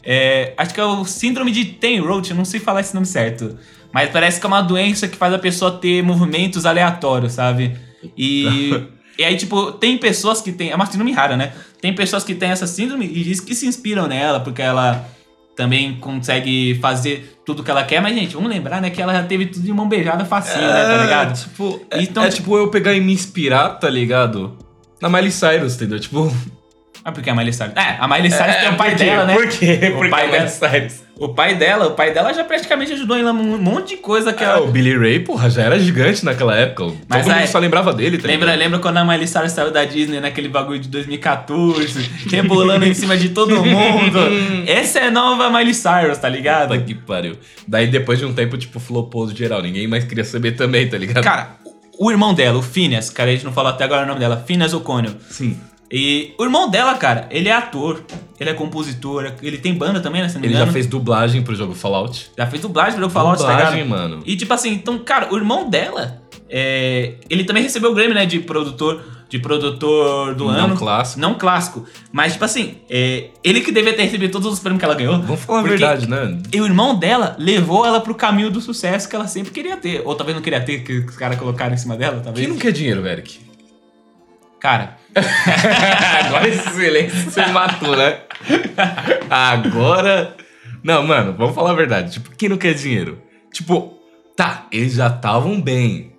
É, 0.09 0.53
acho 0.57 0.73
que 0.73 0.79
é 0.79 0.85
o 0.85 1.03
síndrome 1.03 1.51
de 1.51 1.65
Ten-Roach, 1.65 2.31
eu 2.31 2.37
não 2.37 2.45
sei 2.45 2.61
falar 2.61 2.79
esse 2.79 2.93
nome 2.95 3.05
certo. 3.05 3.57
Mas 3.93 4.09
parece 4.09 4.39
que 4.39 4.45
é 4.45 4.47
uma 4.47 4.61
doença 4.61 5.05
que 5.05 5.17
faz 5.17 5.33
a 5.33 5.39
pessoa 5.39 5.69
ter 5.71 6.01
movimentos 6.01 6.65
aleatórios, 6.65 7.33
sabe? 7.33 7.75
E, 8.17 8.71
e 9.19 9.23
aí, 9.25 9.35
tipo, 9.35 9.73
tem 9.73 9.97
pessoas 9.97 10.41
que 10.41 10.53
têm. 10.53 10.69
É 10.71 10.75
uma 10.75 10.85
síndrome 10.85 11.11
rara, 11.11 11.35
né? 11.35 11.51
Tem 11.81 11.93
pessoas 11.93 12.23
que 12.23 12.33
têm 12.33 12.49
essa 12.51 12.65
síndrome 12.65 13.05
e 13.05 13.21
diz 13.21 13.41
que 13.41 13.53
se 13.53 13.67
inspiram 13.67 14.07
nela, 14.07 14.39
porque 14.39 14.61
ela. 14.61 15.05
também 15.57 15.95
consegue 15.99 16.77
fazer 16.79 17.39
tudo 17.45 17.63
que 17.63 17.71
ela 17.71 17.83
quer, 17.83 17.99
mas, 18.01 18.15
gente, 18.15 18.35
vamos 18.35 18.49
lembrar, 18.49 18.79
né, 18.79 18.89
que 18.91 19.01
ela 19.01 19.11
já 19.11 19.23
teve 19.23 19.47
tudo 19.47 19.65
de 19.65 19.73
mão 19.73 19.89
beijada 19.89 20.23
facinho, 20.23 20.61
né, 20.67 20.83
tá 20.85 21.03
ligado? 21.03 21.39
Tipo, 21.41 21.81
é, 21.89 22.01
Então, 22.03 22.23
é 22.23 22.29
tipo- 22.29 22.43
tipo 22.43 22.57
eu 22.57 22.69
pegar 22.69 22.93
e 22.93 23.01
me 23.01 23.11
inspirar, 23.11 23.69
tá 23.79 23.89
ligado? 23.89 24.55
Na 25.01 25.09
Miley 25.09 25.31
Cyrus, 25.31 25.75
entendeu? 25.75 25.99
Tipo. 25.99 26.31
Ah, 27.07 27.11
porque 27.13 27.29
a 27.29 27.33
Miley 27.33 27.53
Cyrus. 27.53 27.71
É, 27.77 27.95
a 28.01 28.05
Miley 28.05 28.29
Cyrus 28.29 28.55
tem 28.57 28.69
o 28.69 28.75
pai 28.75 28.93
dela, 28.95 29.23
né? 29.23 29.33
Por 29.33 29.47
quê? 29.47 29.79
O 29.81 29.95
Porque 29.95 30.09
pai 30.09 30.23
a 30.23 30.25
Miley 30.25 30.39
dela- 30.41 30.49
Cyrus. 30.49 30.93
O 31.17 31.29
pai 31.29 31.55
dela, 31.55 31.87
o 31.87 31.91
pai 31.91 32.13
dela 32.13 32.33
já 32.33 32.43
praticamente 32.43 32.91
ajudou 32.91 33.15
ela 33.17 33.31
um 33.31 33.57
monte 33.57 33.95
de 33.95 33.97
coisa 34.01 34.33
que 34.33 34.43
É, 34.43 34.47
ela. 34.47 34.61
o 34.61 34.67
Billy 34.67 34.95
Ray, 34.97 35.19
porra, 35.21 35.49
já 35.49 35.61
era 35.63 35.79
gigante 35.79 36.25
naquela 36.25 36.53
época. 36.57 36.93
Mas 37.07 37.23
Todo 37.23 37.31
aí- 37.33 37.39
mundo 37.39 37.49
só 37.49 37.59
lembrava 37.59 37.93
dele, 37.93 38.17
tá 38.17 38.27
Lembra, 38.27 38.47
ligado? 38.47 38.59
lembra 38.59 38.79
quando 38.79 38.97
a 38.97 39.05
Miley 39.05 39.25
Cyrus 39.25 39.53
saiu 39.53 39.71
da 39.71 39.85
Disney 39.85 40.19
naquele 40.19 40.49
bagulho 40.49 40.79
de 40.79 40.89
2014, 40.89 42.09
rebolando 42.29 42.85
em 42.85 42.93
cima 42.93 43.15
de 43.15 43.29
todo 43.29 43.55
mundo? 43.63 44.19
Essa 44.67 44.99
é 44.99 45.07
a 45.07 45.11
nova 45.11 45.49
Miley 45.49 45.73
Cyrus, 45.73 46.17
tá 46.17 46.27
ligado? 46.27 46.67
Puta 46.73 46.81
que 46.81 46.93
pariu. 46.93 47.37
Daí 47.65 47.87
depois 47.87 48.19
de 48.19 48.25
um 48.25 48.33
tempo, 48.33 48.57
tipo, 48.57 48.81
flopou 48.81 49.29
geral. 49.33 49.61
Ninguém 49.61 49.87
mais 49.87 50.03
queria 50.03 50.25
saber 50.25 50.51
também, 50.51 50.87
tá 50.89 50.97
ligado? 50.97 51.23
Cara, 51.23 51.51
o 51.97 52.11
irmão 52.11 52.33
dela, 52.33 52.57
o 52.59 52.61
Phineas, 52.61 53.09
cara, 53.09 53.29
a 53.29 53.33
gente 53.33 53.45
não 53.45 53.53
falou 53.53 53.71
até 53.71 53.85
agora 53.85 54.03
o 54.03 54.07
nome 54.07 54.19
dela, 54.19 54.43
Phineas 54.45 54.73
O'Connell. 54.73 55.13
Sim. 55.29 55.57
E 55.91 56.33
o 56.37 56.43
irmão 56.43 56.69
dela, 56.69 56.95
cara, 56.95 57.27
ele 57.31 57.47
é 57.47 57.53
ator, 57.53 58.03
ele 58.39 58.49
é 58.49 58.53
compositor, 58.53 59.33
ele 59.41 59.57
tem 59.57 59.73
banda 59.73 60.01
também, 60.01 60.21
né? 60.21 60.27
Se 60.27 60.35
não 60.35 60.41
me 60.41 60.47
Ele 60.47 60.53
já 60.53 60.59
engano. 60.61 60.73
fez 60.73 60.85
dublagem 60.85 61.41
pro 61.41 61.55
jogo 61.55 61.73
Fallout. 61.73 62.29
Já 62.37 62.45
fez 62.45 62.61
dublagem 62.61 62.93
pro 62.93 63.01
jogo 63.03 63.13
Fallout, 63.13 63.41
tá 63.41 63.51
dublagem, 63.51 63.83
ligado? 63.83 63.89
mano. 63.89 64.23
E 64.25 64.35
tipo 64.35 64.53
assim, 64.53 64.71
então, 64.73 64.99
cara, 64.99 65.33
o 65.33 65.37
irmão 65.37 65.69
dela, 65.69 66.21
é, 66.49 67.13
ele 67.29 67.45
também 67.45 67.63
recebeu 67.63 67.91
o 67.91 67.93
Grammy, 67.95 68.13
né, 68.13 68.25
de 68.25 68.39
produtor, 68.41 69.01
de 69.29 69.39
produtor 69.39 70.35
do 70.35 70.45
Não 70.45 70.65
ano. 70.65 70.75
clássico. 70.75 71.19
Não 71.21 71.33
clássico. 71.35 71.85
Mas, 72.11 72.33
tipo 72.33 72.43
assim, 72.43 72.75
é, 72.89 73.29
ele 73.41 73.61
que 73.61 73.71
devia 73.71 73.93
ter 73.93 74.03
recebido 74.03 74.31
todos 74.31 74.51
os 74.51 74.59
prêmios 74.59 74.79
que 74.79 74.85
ela 74.85 74.95
ganhou. 74.95 75.21
Vamos 75.21 75.41
falar 75.41 75.59
a 75.59 75.63
verdade, 75.63 76.09
né? 76.09 76.37
E 76.53 76.59
o 76.59 76.65
irmão 76.65 76.95
dela 76.99 77.35
levou 77.39 77.85
ela 77.85 78.01
pro 78.01 78.13
caminho 78.13 78.49
do 78.51 78.59
sucesso 78.59 79.07
que 79.07 79.15
ela 79.15 79.27
sempre 79.27 79.51
queria 79.51 79.77
ter. 79.77 80.01
Ou 80.05 80.15
talvez 80.15 80.35
não 80.35 80.43
queria 80.43 80.59
ter, 80.59 80.79
que 80.83 80.99
os 80.99 81.15
caras 81.15 81.37
colocaram 81.39 81.73
em 81.73 81.77
cima 81.77 81.95
dela, 81.95 82.19
talvez. 82.21 82.45
Quem 82.45 82.53
não 82.53 82.61
quer 82.61 82.71
dinheiro, 82.73 83.05
Eric? 83.07 83.39
Cara, 84.59 84.96
Agora 86.25 86.47
esse 86.47 86.69
silêncio 86.69 87.31
você 87.31 87.45
matou, 87.47 87.95
né? 87.95 88.19
Agora. 89.29 90.35
Não, 90.83 91.05
mano, 91.05 91.33
vamos 91.37 91.55
falar 91.55 91.71
a 91.71 91.75
verdade. 91.75 92.13
Tipo, 92.13 92.31
quem 92.35 92.49
não 92.49 92.57
quer 92.57 92.73
dinheiro? 92.73 93.21
Tipo, 93.51 93.97
tá, 94.35 94.67
eles 94.71 94.93
já 94.93 95.07
estavam 95.07 95.59
bem. 95.61 96.13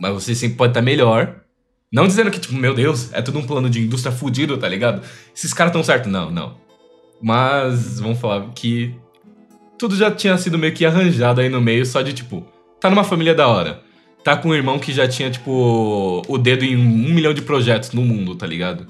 Mas 0.00 0.12
você 0.12 0.34
sempre 0.34 0.56
pode 0.56 0.70
estar 0.70 0.82
melhor. 0.82 1.36
Não 1.92 2.06
dizendo 2.06 2.30
que, 2.30 2.40
tipo, 2.40 2.54
meu 2.54 2.74
Deus, 2.74 3.12
é 3.12 3.20
tudo 3.20 3.38
um 3.38 3.46
plano 3.46 3.68
de 3.68 3.80
indústria 3.80 4.14
fudido, 4.14 4.56
tá 4.56 4.68
ligado? 4.68 5.02
Esses 5.34 5.52
caras 5.52 5.72
tão 5.72 5.82
certo. 5.82 6.08
Não, 6.08 6.30
não. 6.30 6.56
Mas 7.20 8.00
vamos 8.00 8.18
falar 8.18 8.50
que 8.54 8.94
tudo 9.78 9.96
já 9.96 10.10
tinha 10.10 10.36
sido 10.38 10.58
meio 10.58 10.72
que 10.72 10.86
arranjado 10.86 11.40
aí 11.40 11.48
no 11.48 11.60
meio, 11.60 11.84
só 11.84 12.02
de 12.02 12.12
tipo, 12.12 12.46
tá 12.80 12.88
numa 12.88 13.04
família 13.04 13.34
da 13.34 13.46
hora. 13.48 13.80
Tá 14.24 14.36
com 14.36 14.50
um 14.50 14.54
irmão 14.54 14.78
que 14.78 14.92
já 14.92 15.08
tinha, 15.08 15.30
tipo, 15.30 16.22
o 16.28 16.38
dedo 16.38 16.64
em 16.64 16.76
um 16.76 17.12
milhão 17.12 17.34
de 17.34 17.42
projetos 17.42 17.90
no 17.92 18.02
mundo, 18.02 18.34
tá 18.34 18.46
ligado? 18.46 18.86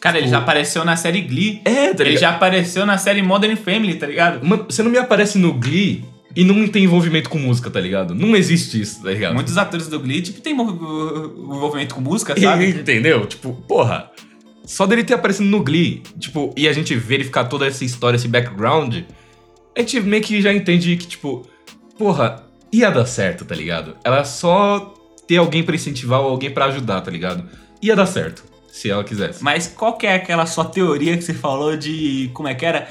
cara, 0.00 0.16
ele 0.16 0.28
Tipo- 0.28 0.38
já 0.38 0.42
apareceu 0.42 0.82
na 0.82 0.96
série 0.96 1.20
Glee. 1.20 1.60
É, 1.62 1.92
tá 1.92 2.02
Ele 2.02 2.16
já 2.16 2.30
apareceu 2.30 2.86
na 2.86 2.96
série 2.96 3.20
Modern 3.22 3.54
Family, 3.56 3.94
tá 3.96 4.06
ligado? 4.06 4.42
Mano, 4.46 4.64
você 4.66 4.82
não 4.82 4.90
me 4.90 4.96
aparece 4.96 5.36
no 5.36 5.52
Glee 5.52 6.02
e 6.34 6.42
não 6.42 6.66
tem 6.66 6.84
envolvimento 6.84 7.28
com 7.28 7.38
música, 7.38 7.68
tá 7.68 7.78
ligado? 7.78 8.14
Não 8.14 8.34
existe 8.34 8.80
isso, 8.80 9.02
tá 9.02 9.10
ligado? 9.10 9.34
Muitos 9.34 9.58
atores 9.58 9.88
do 9.88 10.00
Glee, 10.00 10.22
tipo, 10.22 10.40
tem 10.40 10.54
envol- 10.54 10.72
envolvimento 11.54 11.94
com 11.94 12.00
música, 12.00 12.34
sabe? 12.40 12.68
Entendeu? 12.80 13.26
Tipo, 13.26 13.52
porra. 13.68 14.10
Só 14.64 14.86
dele 14.86 15.04
ter 15.04 15.12
aparecido 15.14 15.46
no 15.50 15.62
Glee, 15.62 16.02
tipo, 16.18 16.54
e 16.56 16.66
a 16.66 16.72
gente 16.72 16.94
verificar 16.94 17.44
toda 17.44 17.66
essa 17.66 17.84
história, 17.84 18.16
esse 18.16 18.28
background, 18.28 18.98
a 19.76 19.80
gente 19.80 20.00
meio 20.00 20.22
que 20.22 20.40
já 20.40 20.50
entende 20.52 20.96
que, 20.96 21.08
tipo, 21.08 21.44
porra, 21.98 22.42
ia 22.72 22.90
dar 22.90 23.06
certo, 23.06 23.44
tá 23.44 23.54
ligado? 23.54 23.96
Ela 24.04 24.24
só 24.24 24.94
ter 25.26 25.36
alguém 25.36 25.62
pra 25.62 25.74
incentivar 25.74 26.20
ou 26.20 26.30
alguém 26.30 26.50
pra 26.50 26.66
ajudar, 26.66 27.00
tá 27.00 27.10
ligado? 27.10 27.44
Ia 27.82 27.94
dar 27.96 28.06
certo, 28.06 28.44
se 28.70 28.90
ela 28.90 29.02
quisesse. 29.04 29.42
Mas 29.42 29.66
qual 29.66 29.96
que 29.96 30.06
é 30.06 30.14
aquela 30.14 30.46
sua 30.46 30.64
teoria 30.64 31.16
que 31.16 31.22
você 31.22 31.34
falou 31.34 31.76
de. 31.76 32.30
Como 32.34 32.48
é 32.48 32.54
que 32.54 32.64
era? 32.66 32.88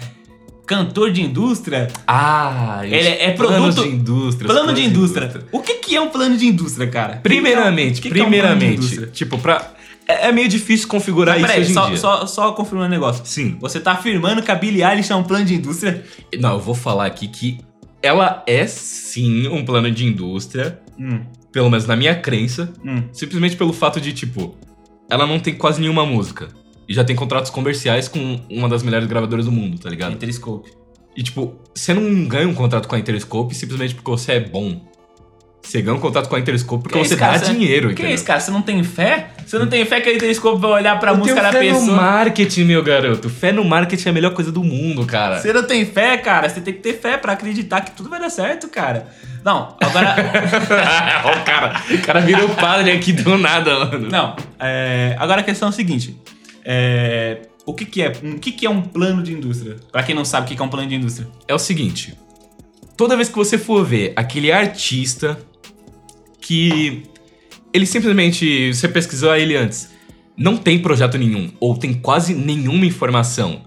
Cantor 0.65 1.11
de 1.11 1.23
indústria? 1.23 1.87
Ah, 2.07 2.81
Ele 2.83 2.95
é 3.09 3.31
produto- 3.31 3.81
de 3.81 3.89
indústria. 3.89 4.45
Plano 4.47 4.65
planos 4.65 4.79
de 4.79 4.87
indústria. 4.87 5.45
O 5.51 5.61
que, 5.61 5.73
que 5.75 5.95
é 5.95 6.01
um 6.01 6.09
plano 6.09 6.37
de 6.37 6.45
indústria, 6.45 6.85
cara? 6.87 7.19
Primeiramente, 7.23 7.99
O 7.99 8.03
que 8.03 8.11
que 8.11 8.19
é 8.19 8.23
um 8.23 8.29
plano 8.29 8.35
de 8.35 8.39
primeiramente, 8.41 8.77
indústria? 8.77 9.07
tipo, 9.07 9.37
pra. 9.39 9.71
É, 10.07 10.27
é 10.27 10.31
meio 10.31 10.47
difícil 10.47 10.87
configurar 10.87 11.39
Mas 11.39 11.43
isso 11.43 11.47
peraí, 11.49 11.61
hoje 11.63 11.71
em 11.71 11.73
só, 11.73 11.87
dia. 11.87 11.97
só, 11.97 12.25
só 12.27 12.51
confirmando 12.51 12.87
um 12.87 12.91
negócio. 12.91 13.23
Sim. 13.25 13.57
Você 13.59 13.79
tá 13.79 13.93
afirmando 13.93 14.41
que 14.43 14.51
a 14.51 14.55
Billie 14.55 14.83
Eilish 14.83 15.11
é 15.11 15.15
um 15.15 15.23
plano 15.23 15.45
de 15.45 15.55
indústria? 15.55 16.03
Não, 16.39 16.53
eu 16.53 16.59
vou 16.59 16.75
falar 16.75 17.05
aqui 17.07 17.27
que 17.27 17.59
ela 18.01 18.43
é 18.47 18.65
sim 18.67 19.47
um 19.47 19.63
plano 19.63 19.91
de 19.91 20.05
indústria, 20.05 20.79
Hum, 20.99 21.21
pelo 21.51 21.69
menos 21.69 21.87
na 21.87 21.95
minha 21.95 22.13
crença, 22.13 22.73
hum. 22.85 23.03
simplesmente 23.13 23.55
pelo 23.55 23.71
fato 23.71 24.01
de, 24.01 24.11
tipo, 24.11 24.57
ela 25.09 25.25
não 25.25 25.39
tem 25.39 25.55
quase 25.55 25.79
nenhuma 25.79 26.05
música. 26.05 26.49
E 26.87 26.93
já 26.93 27.03
tem 27.03 27.15
contratos 27.15 27.49
comerciais 27.51 28.07
com 28.07 28.39
uma 28.49 28.67
das 28.67 28.83
melhores 28.83 29.07
gravadoras 29.07 29.45
do 29.45 29.51
mundo, 29.51 29.79
tá 29.79 29.89
ligado? 29.89 30.13
Interscope. 30.13 30.71
E, 31.15 31.23
tipo, 31.23 31.55
você 31.73 31.93
não 31.93 32.27
ganha 32.27 32.47
um 32.47 32.53
contrato 32.53 32.87
com 32.87 32.95
a 32.95 32.99
Interscope 32.99 33.55
simplesmente 33.55 33.95
porque 33.95 34.09
você 34.09 34.33
é 34.33 34.39
bom. 34.39 34.81
Você 35.61 35.81
ganha 35.81 35.95
um 35.95 35.99
contrato 35.99 36.27
com 36.29 36.35
a 36.35 36.39
Interscope 36.39 36.83
porque 36.83 36.97
Que 36.97 37.05
é 37.05 37.07
você 37.07 37.15
cara? 37.15 37.37
dá 37.37 37.45
Você- 37.45 37.53
dinheiro, 37.53 37.87
Que 37.89 37.93
entendeu? 37.93 38.11
é 38.11 38.15
isso, 38.15 38.25
cara? 38.25 38.39
Você 38.39 38.49
não 38.49 38.61
tem 38.61 38.83
fé? 38.83 39.27
Você 39.45 39.59
não 39.59 39.67
tem 39.67 39.85
fé 39.85 40.01
que 40.01 40.09
a 40.09 40.13
Interscope 40.15 40.59
vai 40.59 40.71
olhar 40.71 40.99
pra 40.99 41.11
Eu 41.11 41.17
música 41.17 41.41
da 41.41 41.51
fé 41.51 41.63
no 41.71 41.79
pessoa? 41.79 41.95
marketing, 41.95 42.63
meu 42.63 42.81
garoto. 42.83 43.29
Fé 43.29 43.51
no 43.51 43.63
marketing 43.63 44.07
é 44.07 44.11
a 44.11 44.13
melhor 44.13 44.33
coisa 44.33 44.51
do 44.51 44.63
mundo, 44.63 45.05
cara. 45.05 45.39
Você 45.39 45.53
não 45.53 45.63
tem 45.63 45.85
fé, 45.85 46.17
cara? 46.17 46.49
Você 46.49 46.61
tem 46.61 46.73
que 46.73 46.79
ter 46.79 46.93
fé 46.99 47.17
pra 47.17 47.33
acreditar 47.33 47.81
que 47.81 47.91
tudo 47.91 48.09
vai 48.09 48.19
dar 48.19 48.29
certo, 48.31 48.67
cara. 48.69 49.07
Não, 49.45 49.75
agora. 49.81 50.15
O 51.39 51.43
cara, 51.45 51.83
o 51.91 51.97
cara 52.01 52.19
virou 52.21 52.49
padre 52.49 52.91
aqui 52.91 53.11
do 53.13 53.37
nada, 53.37 53.85
mano. 53.85 54.07
não, 54.09 54.35
é, 54.59 55.15
agora 55.19 55.41
a 55.41 55.43
questão 55.43 55.67
é 55.67 55.69
a 55.69 55.73
seguinte. 55.73 56.15
É, 56.65 57.41
o 57.65 57.73
que, 57.73 57.85
que 57.85 58.01
é? 58.01 58.11
O 58.23 58.39
que, 58.39 58.51
que 58.51 58.65
é 58.65 58.69
um 58.69 58.81
plano 58.81 59.21
de 59.23 59.33
indústria? 59.33 59.75
Pra 59.91 60.03
quem 60.03 60.15
não 60.15 60.25
sabe 60.25 60.45
o 60.45 60.49
que 60.49 60.55
que 60.55 60.61
é 60.61 60.65
um 60.65 60.69
plano 60.69 60.87
de 60.87 60.95
indústria. 60.95 61.27
É 61.47 61.53
o 61.53 61.59
seguinte: 61.59 62.17
toda 62.97 63.15
vez 63.15 63.29
que 63.29 63.35
você 63.35 63.57
for 63.57 63.85
ver 63.85 64.13
aquele 64.15 64.51
artista 64.51 65.37
que 66.49 67.03
ele 67.71 67.85
simplesmente. 67.85 68.73
Você 68.73 68.87
pesquisou 68.87 69.35
ele 69.35 69.55
antes, 69.55 69.91
não 70.35 70.57
tem 70.57 70.79
projeto 70.79 71.15
nenhum, 71.15 71.51
ou 71.59 71.77
tem 71.77 71.93
quase 71.93 72.33
nenhuma 72.33 72.87
informação. 72.87 73.61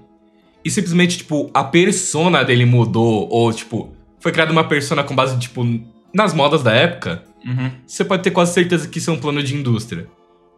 E 0.65 0.71
simplesmente, 0.71 1.19
tipo, 1.19 1.49
a 1.55 1.62
persona 1.62 2.43
dele 2.43 2.65
mudou, 2.65 3.29
ou, 3.31 3.53
tipo, 3.53 3.95
foi 4.19 4.33
criada 4.33 4.51
uma 4.51 4.65
persona 4.65 5.05
com 5.05 5.15
base, 5.15 5.39
tipo, 5.39 5.65
nas 6.12 6.35
modas 6.35 6.65
da 6.65 6.73
época. 6.73 7.23
Uhum. 7.45 7.73
você 7.85 8.05
pode 8.05 8.23
ter 8.23 8.31
quase 8.31 8.55
certeza 8.55 8.87
que 8.87 8.99
isso 8.99 9.11
é 9.11 9.12
um 9.12 9.19
plano 9.19 9.43
de 9.43 9.57
indústria. 9.57 10.07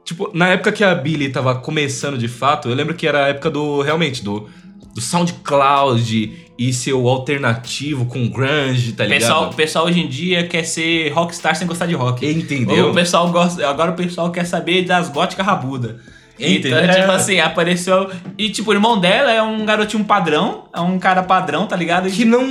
Tipo, 0.04 0.30
na 0.34 0.48
época 0.48 0.70
que 0.70 0.84
a 0.84 0.94
Billy 0.94 1.30
tava 1.30 1.54
começando 1.54 2.18
de 2.18 2.28
fato, 2.28 2.68
eu 2.68 2.74
lembro 2.74 2.94
que 2.94 3.06
era 3.06 3.24
a 3.24 3.28
época 3.28 3.50
do, 3.50 3.80
realmente, 3.80 4.22
do, 4.22 4.50
do 4.94 5.00
SoundCloud 5.00 6.44
e 6.56 6.72
seu 6.72 7.08
alternativo 7.08 8.06
com 8.06 8.28
grunge, 8.28 8.92
tá 8.92 9.04
ligado? 9.04 9.20
pessoal, 9.20 9.50
o 9.50 9.54
pessoal 9.54 9.86
hoje 9.86 10.00
em 10.00 10.08
dia 10.08 10.46
quer 10.46 10.64
ser 10.64 11.10
rockstar 11.10 11.56
sem 11.56 11.66
gostar 11.66 11.86
de 11.86 11.94
rock. 11.94 12.24
Entendeu? 12.24 12.90
O 12.90 12.94
pessoal 12.94 13.28
gosta, 13.30 13.68
agora 13.68 13.90
o 13.90 13.94
pessoal 13.94 14.30
quer 14.30 14.44
saber 14.44 14.84
das 14.84 15.08
góticas 15.08 15.44
rabuda. 15.44 16.00
Entendeu? 16.38 16.82
Então, 16.82 16.94
tipo 16.94 17.12
assim, 17.12 17.40
apareceu. 17.40 18.10
E, 18.36 18.50
tipo, 18.50 18.70
o 18.70 18.74
irmão 18.74 18.98
dela 18.98 19.32
é 19.32 19.42
um 19.42 19.64
garotinho 19.64 20.04
padrão, 20.04 20.64
é 20.74 20.80
um 20.80 20.98
cara 20.98 21.22
padrão, 21.22 21.66
tá 21.66 21.76
ligado? 21.76 22.10
Que 22.10 22.24
não. 22.24 22.44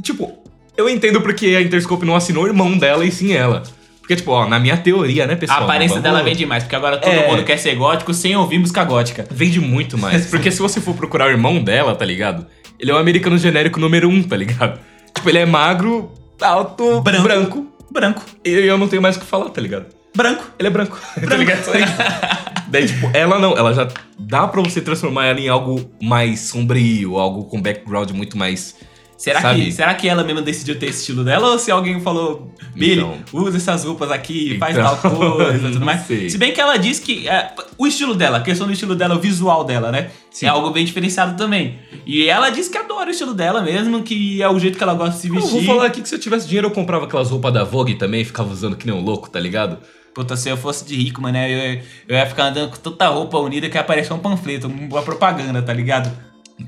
Tipo, 0.00 0.32
eu 0.76 0.88
entendo 0.88 1.20
porque 1.20 1.46
a 1.48 1.62
Interscope 1.62 2.04
não 2.04 2.16
assinou 2.16 2.44
o 2.44 2.46
irmão 2.46 2.76
dela 2.76 3.04
e 3.04 3.12
sim 3.12 3.32
ela. 3.32 3.62
Porque, 4.02 4.16
tipo, 4.16 4.30
ó, 4.32 4.46
na 4.46 4.58
minha 4.58 4.76
teoria, 4.76 5.26
né, 5.26 5.34
A 5.34 5.36
pessoal? 5.36 5.62
aparência 5.62 5.94
Vamos- 6.00 6.02
dela 6.02 6.22
vende 6.22 6.44
mais, 6.44 6.64
porque 6.64 6.76
agora 6.76 6.98
todo 6.98 7.10
É. 7.10 7.28
mundo 7.28 7.44
quer 7.44 7.56
ser 7.56 7.74
gótico 7.76 8.12
sem 8.12 8.36
ouvir 8.36 8.58
música 8.58 8.84
gótica. 8.84 9.24
Vende 9.30 9.58
muito 9.60 9.96
mais. 9.96 10.26
Porque 10.30 10.50
se 10.50 10.58
você 10.60 10.80
for 10.80 10.94
procurar 10.94 11.26
o 11.28 11.30
irmão 11.30 11.62
dela, 11.62 11.94
tá 11.94 12.04
ligado? 12.04 12.44
Ele 12.78 12.90
é 12.90 12.94
o 12.94 12.98
americano 12.98 13.38
genérico 13.38 13.78
número 13.80 14.08
um, 14.08 14.22
tá 14.22 14.36
ligado? 14.36 14.78
Tipo, 15.14 15.28
ele 15.30 15.38
é 15.38 15.46
magro, 15.46 16.10
alto, 16.40 17.00
Branco. 17.00 17.22
branco. 17.22 17.66
Branco. 17.90 18.22
E 18.44 18.50
eu 18.50 18.76
não 18.76 18.88
tenho 18.88 19.00
mais 19.00 19.16
o 19.16 19.20
que 19.20 19.26
falar, 19.26 19.50
tá 19.50 19.60
ligado? 19.60 19.86
Branco. 20.14 20.44
Ele 20.58 20.66
é 20.68 20.70
branco. 20.70 20.98
tá 21.28 21.36
ligado? 21.36 21.62
Daí, 22.68 22.86
tipo, 22.86 23.10
ela 23.14 23.38
não, 23.38 23.56
ela 23.56 23.72
já 23.72 23.86
dá 24.18 24.46
pra 24.48 24.60
você 24.62 24.80
transformar 24.80 25.26
ela 25.26 25.38
em 25.38 25.48
algo 25.48 25.90
mais 26.02 26.40
sombrio, 26.40 27.18
algo 27.18 27.44
com 27.44 27.60
background 27.60 28.10
muito 28.12 28.36
mais. 28.36 28.74
Será 29.22 29.40
Sabe? 29.40 29.66
que, 29.66 29.72
será 29.72 29.94
que 29.94 30.08
ela 30.08 30.24
mesma 30.24 30.42
decidiu 30.42 30.76
ter 30.76 30.86
esse 30.86 30.98
estilo 30.98 31.22
dela? 31.22 31.50
Ou 31.52 31.56
se 31.56 31.70
alguém 31.70 32.00
falou, 32.00 32.52
Billy, 32.74 33.02
Então. 33.02 33.18
usa 33.32 33.56
essas 33.56 33.84
roupas 33.84 34.10
aqui, 34.10 34.58
faz 34.58 34.76
Então, 34.76 34.96
tal 34.96 35.10
coisa 35.36 35.70
tudo 35.70 35.86
mais? 35.86 36.00
sei. 36.08 36.28
Se 36.28 36.36
bem 36.36 36.52
que 36.52 36.60
ela 36.60 36.76
diz 36.76 36.98
que 36.98 37.28
é, 37.28 37.52
o 37.78 37.86
estilo 37.86 38.16
dela, 38.16 38.38
a 38.38 38.40
questão 38.40 38.66
do 38.66 38.72
estilo 38.72 38.96
dela, 38.96 39.14
o 39.14 39.20
visual 39.20 39.62
dela, 39.62 39.92
né? 39.92 40.10
Sim. 40.28 40.46
É 40.46 40.48
algo 40.48 40.70
bem 40.70 40.84
diferenciado 40.84 41.36
também. 41.36 41.78
E 42.04 42.26
ela 42.28 42.50
diz 42.50 42.68
que 42.68 42.76
adora 42.76 43.08
o 43.08 43.12
estilo 43.12 43.32
dela 43.32 43.62
mesmo, 43.62 44.02
que 44.02 44.42
é 44.42 44.48
o 44.48 44.58
jeito 44.58 44.76
que 44.76 44.82
ela 44.82 44.94
gosta 44.94 45.14
de 45.14 45.20
se 45.20 45.28
Eu 45.28 45.34
vestir. 45.34 45.52
vou 45.52 45.62
falar 45.62 45.86
aqui 45.86 46.02
que 46.02 46.08
se 46.08 46.16
eu 46.16 46.18
tivesse 46.18 46.48
dinheiro 46.48 46.66
eu 46.66 46.72
comprava 46.72 47.04
aquelas 47.04 47.30
roupas 47.30 47.52
da 47.54 47.62
Vogue 47.62 47.94
também 47.94 48.22
e 48.22 48.24
ficava 48.24 48.52
usando 48.52 48.74
que 48.76 48.86
nem 48.88 48.96
um 48.96 49.00
louco, 49.04 49.30
tá 49.30 49.38
ligado? 49.38 49.78
Puta, 50.12 50.36
se 50.36 50.48
eu 50.48 50.56
fosse 50.56 50.84
de 50.84 50.96
rico, 50.96 51.22
mano, 51.22 51.38
eu, 51.38 51.80
eu 52.08 52.16
ia 52.16 52.26
ficar 52.26 52.46
andando 52.48 52.70
com 52.70 52.76
tanta 52.76 53.06
roupa 53.06 53.38
unida 53.38 53.68
que 53.70 53.76
ia 53.76 53.80
aparecer 53.80 54.12
um 54.12 54.18
panfleto, 54.18 54.66
uma 54.66 55.00
propaganda, 55.02 55.62
tá 55.62 55.72
ligado? 55.72 56.10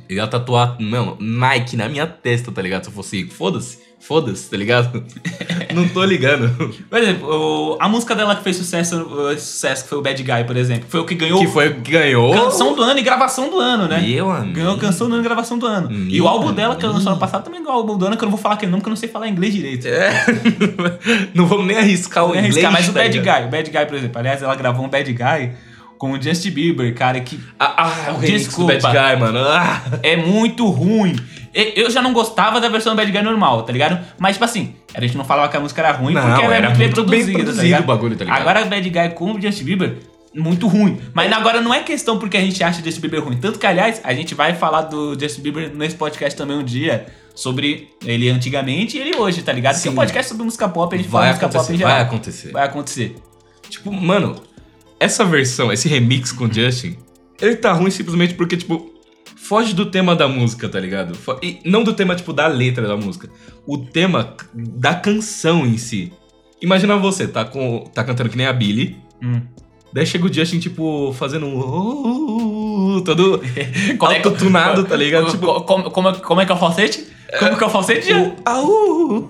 Eu 0.09 0.17
ia 0.17 0.26
tatuar, 0.26 0.76
mano, 0.81 1.17
Nike 1.21 1.76
na 1.76 1.88
minha 1.88 2.07
testa, 2.07 2.50
tá 2.50 2.61
ligado? 2.62 2.85
Se 2.85 2.91
eu 2.91 2.95
fosse, 2.95 3.26
foda-se, 3.29 3.79
foda-se, 4.00 4.50
tá 4.50 4.57
ligado? 4.57 5.05
Não 5.75 5.88
tô 5.88 6.05
ligando. 6.05 6.75
Por 6.91 6.99
exemplo, 6.99 7.29
o- 7.29 7.76
a 7.81 7.88
música 7.88 8.14
dela 8.14 8.35
que 8.37 8.43
fez 8.43 8.57
sucesso, 8.57 8.97
o 9.03 9.31
sucesso, 9.38 9.85
que 9.85 9.88
foi 9.91 9.99
o 9.99 10.03
Bad 10.03 10.23
Guy, 10.23 10.45
por 10.45 10.57
exemplo. 10.57 10.85
Foi 10.88 11.00
o 11.00 11.05
que 11.07 11.14
ganhou 11.14 11.41
Que 11.41 11.47
foi 11.47 11.69
o 11.69 11.81
que 11.81 11.91
ganhou. 11.93 12.33
canção 12.33 12.75
do 12.75 12.83
ano 12.83 12.99
e 12.99 13.03
gravação 13.03 13.49
do 13.50 13.59
ano, 13.61 13.87
né? 13.88 14.00
Meu 14.00 14.31
amigo. 14.31 14.55
Ganhou 14.55 14.76
canção 14.79 15.09
do 15.09 15.14
ano 15.14 15.23
e 15.23 15.26
gravação 15.26 15.59
do 15.59 15.67
ano. 15.67 15.91
e 15.93 16.21
o 16.21 16.25
Meu 16.25 16.29
álbum 16.29 16.53
dela, 16.53 16.76
que 16.76 16.85
ela 16.85 16.93
lançou 16.95 17.09
ano 17.12 17.17
amigo. 17.17 17.21
passado, 17.21 17.45
também 17.45 17.61
ganhou 17.62 17.75
o 17.76 17.79
álbum 17.81 17.97
do 17.97 18.07
ano, 18.07 18.17
que 18.17 18.23
eu 18.25 18.26
não 18.26 18.33
vou 18.33 18.41
falar 18.41 18.55
aquele 18.57 18.71
nome, 18.71 18.81
porque 18.83 18.88
eu 18.88 18.95
não 18.95 18.97
sei 18.97 19.09
falar 19.09 19.29
inglês 19.29 19.55
direito. 19.55 19.87
É. 19.87 20.11
Não 21.35 21.47
vamos 21.47 21.67
nem 21.67 21.76
arriscar 21.76 22.25
o 22.25 22.29
Não 22.29 22.35
é 22.35 22.38
inglês. 22.38 22.57
arriscar, 22.57 22.73
mas 22.73 22.88
o 22.88 22.93
tá 22.93 23.00
Bad 23.00 23.19
ligado? 23.19 23.38
Guy, 23.41 23.47
o 23.47 23.50
Bad 23.50 23.71
Guy, 23.71 23.87
por 23.87 23.95
exemplo. 23.97 24.19
Aliás, 24.19 24.43
ela 24.43 24.55
gravou 24.55 24.85
um 24.85 24.88
Bad 24.88 25.12
Guy 25.12 25.50
com 26.05 26.13
o 26.13 26.21
Justin 26.21 26.51
Bieber, 26.51 26.95
cara, 26.95 27.19
que 27.19 27.41
Ah, 27.59 28.09
ah, 28.09 28.13
o 28.13 28.21
Desculpa. 28.21 28.75
do 28.75 28.83
Bad 28.83 28.95
Guy, 28.95 29.21
mano. 29.21 29.39
Ah. 29.39 29.81
é 30.03 30.15
muito 30.17 30.69
ruim. 30.69 31.17
Eu 31.55 31.91
já 31.91 32.03
não 32.03 32.13
gostava 32.13 32.61
da 32.61 32.69
versão 32.69 32.95
do 32.95 32.97
Bad 32.99 33.11
Guy 33.11 33.23
normal, 33.23 33.63
tá 33.63 33.73
ligado? 33.73 34.05
Mas, 34.19 34.35
tipo 34.35 34.45
assim, 34.45 34.75
a 34.93 35.01
gente 35.01 35.17
não 35.17 35.25
falava 35.25 35.49
que 35.49 35.57
a 35.57 35.61
música 35.61 35.81
era 35.81 35.93
ruim 35.93 36.13
Não, 36.13 36.21
porque 36.21 36.45
ela 36.45 36.55
era 36.55 36.69
muito 36.75 37.05
bem 37.05 37.25
produzida, 37.33 37.79
tá 37.79 37.83
o 37.83 37.87
bagulho, 37.87 38.17
tá 38.17 38.25
ligado? 38.25 38.39
Agora 38.39 38.67
o 38.67 38.69
Bad 38.69 38.91
Guy 38.91 39.09
com 39.15 39.33
o 39.33 39.41
Justin 39.41 39.65
Bieber, 39.65 39.97
muito 40.35 40.69
ruim. 40.69 41.01
Mas 41.15 41.33
agora 41.33 41.63
não 41.63 41.73
é 41.73 41.81
questão 41.83 42.19
porque 42.19 42.37
a 42.37 42.41
gente 42.43 42.63
acha 42.63 42.83
o 42.83 42.85
Justin 42.85 43.01
Bieber 43.01 43.25
ruim. 43.25 43.39
Tanto 43.39 43.59
que, 43.59 43.67
aliás, 43.67 44.03
a 44.05 44.13
gente 44.13 44.35
vai 44.35 44.53
falar 44.53 44.83
do 44.83 45.19
Justin 45.19 45.41
Bieber 45.41 45.75
nesse 45.75 45.97
podcast 45.97 46.37
também 46.37 46.59
um 46.59 46.65
dia. 46.65 47.07
Sobre 47.35 47.89
ele 48.05 48.29
antigamente 48.29 48.97
e 48.97 49.01
ele 49.01 49.17
hoje, 49.17 49.43
tá 49.43 49.53
ligado? 49.53 49.75
Porque 49.75 49.89
Sim. 49.89 49.95
o 49.95 49.97
podcast 49.97 50.29
sobre 50.29 50.45
música 50.45 50.69
pop, 50.69 50.95
a 50.95 50.97
gente 50.97 51.09
fala 51.09 51.25
Vai 51.25 51.33
música 51.33 51.49
pop 51.49 51.73
em 51.73 51.77
geral. 51.77 51.93
vai 51.95 52.03
acontecer. 52.03 52.53
Vai 52.53 52.65
acontecer. 52.65 53.17
Tipo, 53.69 53.91
mano, 53.91 54.41
essa 55.05 55.25
versão, 55.25 55.73
esse 55.73 55.89
remix 55.89 56.33
com 56.33 56.45
o 56.47 56.53
Justin, 56.53 56.97
ele 57.41 57.57
tá 57.57 57.73
ruim 57.73 57.91
simplesmente 57.91 58.35
porque, 58.35 58.57
tipo, 58.57 58.93
foge 59.37 59.75
do 59.75 59.87
tema 59.87 60.15
da 60.17 60.27
música, 60.29 60.69
tá 60.69 60.81
ligado? 60.81 61.17
E 61.43 61.59
não 61.65 61.83
do 61.85 61.93
tema, 61.93 62.15
tipo, 62.15 62.33
da 62.33 62.47
letra 62.47 62.87
da 62.89 62.97
música. 62.97 63.29
O 63.67 63.79
tema 63.79 64.35
da 64.55 64.95
canção 64.95 65.67
em 65.67 65.77
si. 65.79 66.13
Imagina 66.63 66.97
você, 66.97 67.27
tá, 67.29 67.45
com, 67.45 67.81
tá 67.95 68.03
cantando 68.05 68.31
que 68.31 68.37
nem 68.37 68.47
a 68.47 68.53
Billy, 68.53 68.97
Hum. 69.23 69.41
daí 69.93 70.05
chega 70.07 70.27
o 70.27 70.33
Justin, 70.33 70.59
tipo, 70.59 71.13
fazendo 71.13 71.47
um... 71.47 72.97
uh, 72.97 73.01
todo 73.05 73.41
é 73.57 74.17
autotunado, 74.17 74.85
tá 74.85 74.97
ligado? 74.97 75.27
Tipo, 75.33 75.47
Co- 75.47 75.61
como, 75.63 75.91
como, 75.91 76.09
é- 76.09 76.15
como 76.15 76.41
é 76.41 76.47
que 76.47 76.53
é 76.53 76.55
o 76.55 76.59
falsete? 76.59 77.07
Como 77.39 77.57
que 77.57 77.65
é 77.65 77.67
o 77.67 77.71
falsete? 77.71 78.13
O 78.13 78.35
au, 78.45 78.67
uh, 78.67 79.29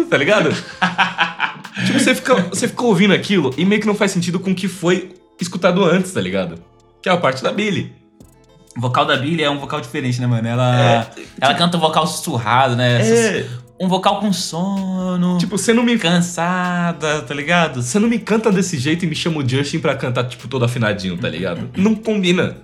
uh, 0.00 0.04
tá 0.06 0.16
ligado? 0.16 0.50
tipo, 1.86 1.98
você 1.98 2.14
fica, 2.14 2.34
você 2.42 2.68
fica 2.68 2.82
ouvindo 2.84 3.14
aquilo 3.14 3.52
e 3.56 3.64
meio 3.64 3.80
que 3.80 3.86
não 3.86 3.94
faz 3.94 4.10
sentido 4.10 4.38
com 4.40 4.50
o 4.50 4.54
que 4.54 4.68
foi 4.68 5.14
escutado 5.40 5.84
antes, 5.84 6.12
tá 6.12 6.20
ligado? 6.20 6.56
Que 7.02 7.08
é 7.08 7.12
a 7.12 7.16
parte 7.16 7.42
da 7.42 7.52
Billy. 7.52 7.92
O 8.76 8.80
vocal 8.80 9.04
da 9.04 9.16
Billie 9.16 9.42
é 9.44 9.50
um 9.50 9.58
vocal 9.58 9.80
diferente, 9.80 10.20
né, 10.20 10.26
mano? 10.26 10.46
Ela, 10.48 11.10
ela 11.40 11.54
canta 11.54 11.76
um 11.76 11.80
vocal 11.80 12.06
sussurrado, 12.06 12.74
né? 12.76 13.02
É. 13.06 13.46
Um 13.80 13.88
vocal 13.88 14.20
com 14.20 14.32
sono, 14.32 15.38
Tipo, 15.38 15.58
você 15.58 15.72
não 15.74 15.82
me 15.82 15.98
cansada, 15.98 17.20
tá 17.22 17.34
ligado? 17.34 17.82
você 17.82 17.98
não 17.98 18.08
me 18.08 18.18
canta 18.18 18.50
desse 18.52 18.78
jeito 18.78 19.04
e 19.04 19.08
me 19.08 19.14
chama 19.14 19.38
o 19.38 19.48
Justin 19.48 19.80
pra 19.80 19.94
cantar, 19.96 20.24
tipo, 20.28 20.46
todo 20.48 20.64
afinadinho, 20.64 21.18
tá 21.18 21.28
ligado? 21.28 21.68
Não 21.76 21.94
combina. 21.94 22.56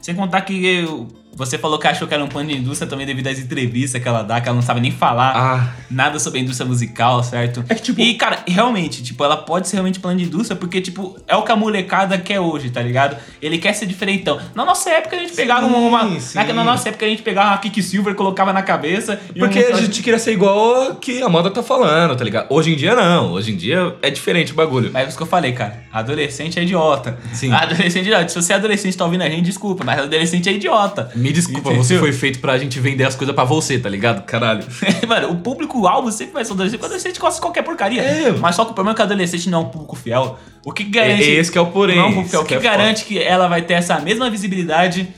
Sem 0.00 0.14
contar 0.14 0.42
que 0.42 0.64
eu- 0.64 1.08
você 1.36 1.58
falou 1.58 1.78
que 1.78 1.86
achou 1.86 2.06
que 2.06 2.14
era 2.14 2.22
um 2.22 2.28
plano 2.28 2.48
de 2.48 2.56
indústria 2.56 2.88
também 2.88 3.06
devido 3.06 3.26
às 3.26 3.38
entrevistas 3.38 4.00
que 4.02 4.08
ela 4.08 4.22
dá, 4.22 4.40
que 4.40 4.48
ela 4.48 4.54
não 4.54 4.62
sabe 4.62 4.80
nem 4.80 4.90
falar 4.90 5.32
Ah, 5.36 5.72
nada 5.90 6.18
sobre 6.18 6.38
a 6.40 6.42
indústria 6.42 6.66
musical, 6.66 7.22
certo? 7.22 7.64
É 7.68 7.74
que, 7.74 7.82
tipo- 7.82 8.00
E, 8.00 8.14
cara, 8.14 8.40
realmente, 8.46 9.02
tipo, 9.02 9.22
ela 9.24 9.36
pode 9.36 9.68
ser 9.68 9.76
realmente 9.76 9.98
plano 10.00 10.18
de 10.18 10.24
indústria, 10.24 10.56
porque, 10.56 10.80
tipo, 10.80 11.16
é 11.26 11.36
o 11.36 11.42
que 11.42 11.52
a 11.52 11.56
molecada 11.56 12.16
quer 12.18 12.40
hoje, 12.40 12.70
tá 12.70 12.80
ligado? 12.82 13.16
Ele 13.42 13.58
quer 13.58 13.72
ser 13.74 13.86
diferentão. 13.86 14.38
Na 14.54 14.64
nossa 14.64 14.90
época, 14.90 15.16
a 15.16 15.18
gente 15.18 15.32
pegava 15.34 15.66
Sim, 15.66 15.74
uma. 15.74 16.20
sim. 16.20 16.38
Na, 16.38 16.44
na 16.52 16.64
nossa 16.64 16.88
época, 16.88 17.04
a 17.06 17.08
gente 17.08 17.22
pegava 17.22 17.48
uma 17.50 17.58
Kicksilver, 17.58 18.14
colocava 18.14 18.52
na 18.52 18.62
cabeça. 18.62 19.20
e 19.34 19.38
porque 19.38 19.58
um- 19.58 19.74
a 19.76 19.80
gente 19.80 20.02
queria 20.02 20.18
ser 20.18 20.32
igual 20.32 20.90
a 20.90 20.94
que 20.96 21.22
a 21.22 21.28
moda 21.28 21.50
tá 21.50 21.62
falando, 21.62 22.16
tá 22.16 22.24
ligado? 22.24 22.46
Hoje 22.50 22.72
em 22.72 22.76
dia 22.76 22.94
não, 22.94 23.32
hoje 23.32 23.52
em 23.52 23.56
dia 23.56 23.94
é 24.02 24.10
diferente 24.10 24.52
o 24.52 24.54
bagulho. 24.54 24.90
Mas 24.92 25.04
é 25.04 25.08
isso 25.08 25.16
que 25.16 25.22
eu 25.22 25.26
falei, 25.26 25.52
cara. 25.52 25.82
Adolescente 25.92 26.58
é 26.58 26.62
idiota. 26.62 27.18
Sim. 27.32 27.50
Adolescente 27.52 27.98
é 27.98 28.02
idiota. 28.02 28.28
Se 28.28 28.34
você 28.40 28.52
é 28.52 28.56
adolescente 28.56 28.94
e 28.94 28.96
tá 28.96 29.04
ouvindo 29.04 29.22
a 29.22 29.28
gente, 29.28 29.42
desculpa, 29.42 29.84
mas 29.84 29.98
adolescente 30.00 30.48
é 30.48 30.52
idiota. 30.52 31.10
Me 31.24 31.32
desculpa, 31.32 31.60
Entendeu? 31.70 31.82
você 31.84 31.98
foi 31.98 32.12
feito 32.12 32.38
pra 32.38 32.56
gente 32.58 32.78
vender 32.78 33.04
as 33.04 33.14
coisas 33.16 33.34
pra 33.34 33.44
você, 33.44 33.78
tá 33.78 33.88
ligado? 33.88 34.24
Caralho. 34.24 34.64
Mano, 35.08 35.30
o 35.32 35.36
público-alvo 35.36 36.12
sempre 36.12 36.34
vai 36.34 36.44
ser 36.44 36.52
adolescente. 36.52 36.78
porque 36.78 36.84
O 36.84 36.86
adolescente 36.86 37.18
gosta 37.20 37.34
de 37.36 37.40
qualquer 37.40 37.62
porcaria. 37.62 38.02
É. 38.02 38.30
Mas 38.32 38.54
só 38.56 38.64
que 38.64 38.70
o 38.70 38.74
problema 38.74 38.94
é 38.94 38.96
que 38.96 39.00
o 39.02 39.04
adolescente 39.04 39.48
não 39.50 39.58
é 39.58 39.62
um 39.62 39.68
público 39.68 39.96
fiel. 39.96 40.38
O 40.64 40.72
que 40.72 40.82
É, 40.82 40.86
garante. 40.86 41.22
esse 41.22 41.50
que 41.52 41.58
é 41.58 41.60
o 41.60 41.66
porém. 41.66 41.96
não 41.96 42.04
é 42.04 42.06
um 42.06 42.10
público 42.10 42.30
fiel. 42.30 42.40
O 42.40 42.44
esse 42.44 42.48
que, 42.48 42.54
é 42.54 42.60
garante 42.60 43.04
que 43.04 43.18
ela 43.18 43.48
vai 43.48 43.62
ter 43.62 43.74
essa 43.74 43.98
mesma 44.00 44.30
visibilidade 44.30 45.08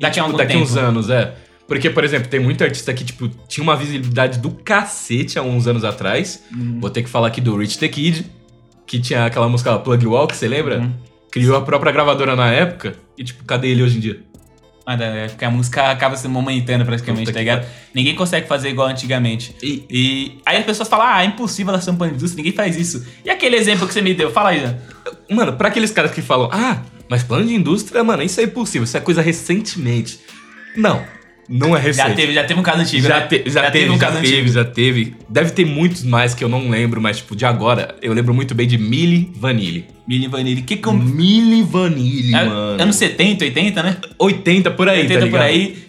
daqui 0.00 0.06
a 0.20 0.22
tipo, 0.22 0.26
algum 0.26 0.36
daqui 0.38 0.52
tempo? 0.52 0.64
uns 0.64 0.76
anos, 0.76 1.10
é. 1.10 1.34
Porque, 1.68 1.90
por 1.90 2.04
exemplo, 2.04 2.28
tem 2.28 2.38
muito 2.38 2.62
artista 2.62 2.94
que, 2.94 3.04
tipo, 3.04 3.28
tinha 3.48 3.64
uma 3.64 3.74
visibilidade 3.74 4.38
do 4.38 4.50
cacete 4.50 5.36
há 5.38 5.42
uns 5.42 5.66
anos 5.66 5.82
atrás. 5.84 6.42
Uhum. 6.54 6.78
Vou 6.80 6.88
ter 6.90 7.02
que 7.02 7.08
falar 7.08 7.26
aqui 7.26 7.40
do 7.40 7.56
Rich 7.56 7.78
the 7.78 7.88
Kid, 7.88 8.24
que 8.86 9.00
tinha 9.00 9.26
aquela 9.26 9.48
música 9.48 9.76
Plug 9.78 10.06
Walk, 10.06 10.36
você 10.36 10.46
lembra? 10.46 10.78
Uhum. 10.78 10.92
Criou 11.28 11.56
a 11.56 11.60
própria 11.62 11.90
gravadora 11.90 12.36
na 12.36 12.52
época. 12.52 12.94
E, 13.18 13.24
tipo, 13.24 13.42
cadê 13.44 13.68
ele 13.68 13.82
hoje 13.82 13.96
em 13.96 14.00
dia? 14.00 14.20
Mas 14.86 15.00
é 15.00 15.26
porque 15.26 15.44
a 15.44 15.50
música 15.50 15.90
acaba 15.90 16.16
sendo 16.16 16.30
momentânea 16.32 16.86
praticamente, 16.86 17.32
tá 17.32 17.40
ligado? 17.40 17.66
Ninguém 17.92 18.14
consegue 18.14 18.46
fazer 18.46 18.68
igual 18.68 18.86
antigamente. 18.86 19.56
E, 19.60 19.84
E 19.90 20.38
aí 20.46 20.58
as 20.58 20.64
pessoas 20.64 20.88
falam, 20.88 21.06
ah, 21.06 21.22
é 21.22 21.26
impossível 21.26 21.72
ela 21.72 21.82
ser 21.82 21.92
plano 21.94 22.12
de 22.12 22.18
indústria, 22.18 22.36
ninguém 22.42 22.52
faz 22.56 22.76
isso. 22.76 23.04
E 23.24 23.28
aquele 23.30 23.56
exemplo 23.56 23.88
que 23.88 23.92
você 23.92 24.00
me 24.00 24.14
deu? 24.14 24.30
Fala 24.30 24.50
aí, 24.50 24.60
Jean. 24.60 24.78
mano, 25.28 25.54
pra 25.54 25.68
aqueles 25.68 25.90
caras 25.90 26.12
que 26.12 26.22
falam, 26.22 26.48
ah, 26.52 26.82
mas 27.08 27.24
plano 27.24 27.46
de 27.46 27.54
indústria, 27.54 28.04
mano, 28.04 28.22
isso 28.22 28.40
é 28.40 28.44
impossível, 28.44 28.84
isso 28.84 28.96
é 28.96 29.00
coisa 29.00 29.20
recentemente. 29.20 30.20
Não, 30.76 31.02
não 31.48 31.76
é 31.76 31.80
recente. 31.80 32.08
Já 32.08 32.14
teve, 32.14 32.32
já 32.34 32.44
teve 32.44 32.60
um 32.60 32.62
caso 32.62 32.80
antigo, 32.80 33.06
Já, 33.06 33.20
né? 33.20 33.26
te- 33.26 33.42
já, 33.46 33.70
teve, 33.70 33.90
um 33.90 33.94
já 33.94 34.06
caso 34.06 34.20
teve, 34.20 34.34
antigo. 34.34 34.48
já 34.52 34.64
teve. 34.64 35.14
Deve 35.28 35.50
ter 35.50 35.64
muitos 35.64 36.02
mais 36.02 36.34
que 36.34 36.42
eu 36.42 36.48
não 36.48 36.68
lembro, 36.68 37.00
mas, 37.00 37.18
tipo, 37.18 37.36
de 37.36 37.44
agora, 37.44 37.94
eu 38.02 38.12
lembro 38.12 38.32
muito 38.34 38.54
bem 38.54 38.66
de 38.66 38.76
Milli 38.78 39.30
Vanilli. 39.36 39.86
Milli 40.08 40.26
Vanilli. 40.28 40.62
Que 40.62 40.76
que 40.76 40.86
eu... 40.88 40.92
Milli 40.92 41.62
Vanilli, 41.62 42.34
É, 42.34 42.44
mano. 42.44 42.82
Anos 42.82 42.96
70, 42.96 43.44
80, 43.44 43.82
né? 43.82 43.96
80 44.18 44.70
por 44.72 44.88
aí, 44.88 45.02
80 45.02 45.20
tá 45.20 45.26
por 45.30 45.40
aí. 45.40 45.86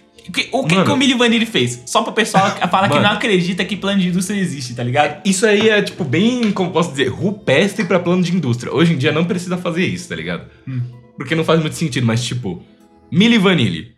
O 0.52 0.66
que, 0.66 0.76
Mano. 0.76 0.86
que 0.86 0.92
o 0.92 0.98
Milli 0.98 1.14
Vanilli 1.14 1.46
fez? 1.46 1.84
Só 1.86 2.02
pro 2.04 2.12
pessoal 2.12 2.50
falar 2.70 2.90
que 2.90 3.00
não 3.00 3.12
acredita 3.12 3.64
que 3.64 3.78
plano 3.78 4.02
de 4.02 4.10
indústria 4.10 4.38
existe, 4.38 4.76
tá 4.76 4.84
ligado? 4.84 5.22
Isso 5.24 5.46
aí 5.46 5.70
é, 5.70 5.82
tipo, 5.82 6.04
bem, 6.04 6.52
como 6.52 6.70
posso 6.72 6.92
dizer, 6.92 7.08
rupestre 7.08 7.86
pra 7.86 7.98
plano 7.98 8.22
de 8.22 8.36
indústria. 8.36 8.74
Hoje 8.74 8.92
em 8.94 8.98
dia 8.98 9.14
não 9.14 9.24
precisa 9.24 9.58
fazer 9.58 9.86
isso, 9.86 10.10
tá 10.10 10.16
ligado? 10.18 10.44
Hum. 10.68 10.82
Porque 11.16 11.34
não 11.34 11.46
faz 11.46 11.62
muito 11.62 11.78
sentido, 11.78 12.06
mas, 12.06 12.22
tipo, 12.26 12.62
Milli 13.10 13.38
Vanilli. 13.38 13.96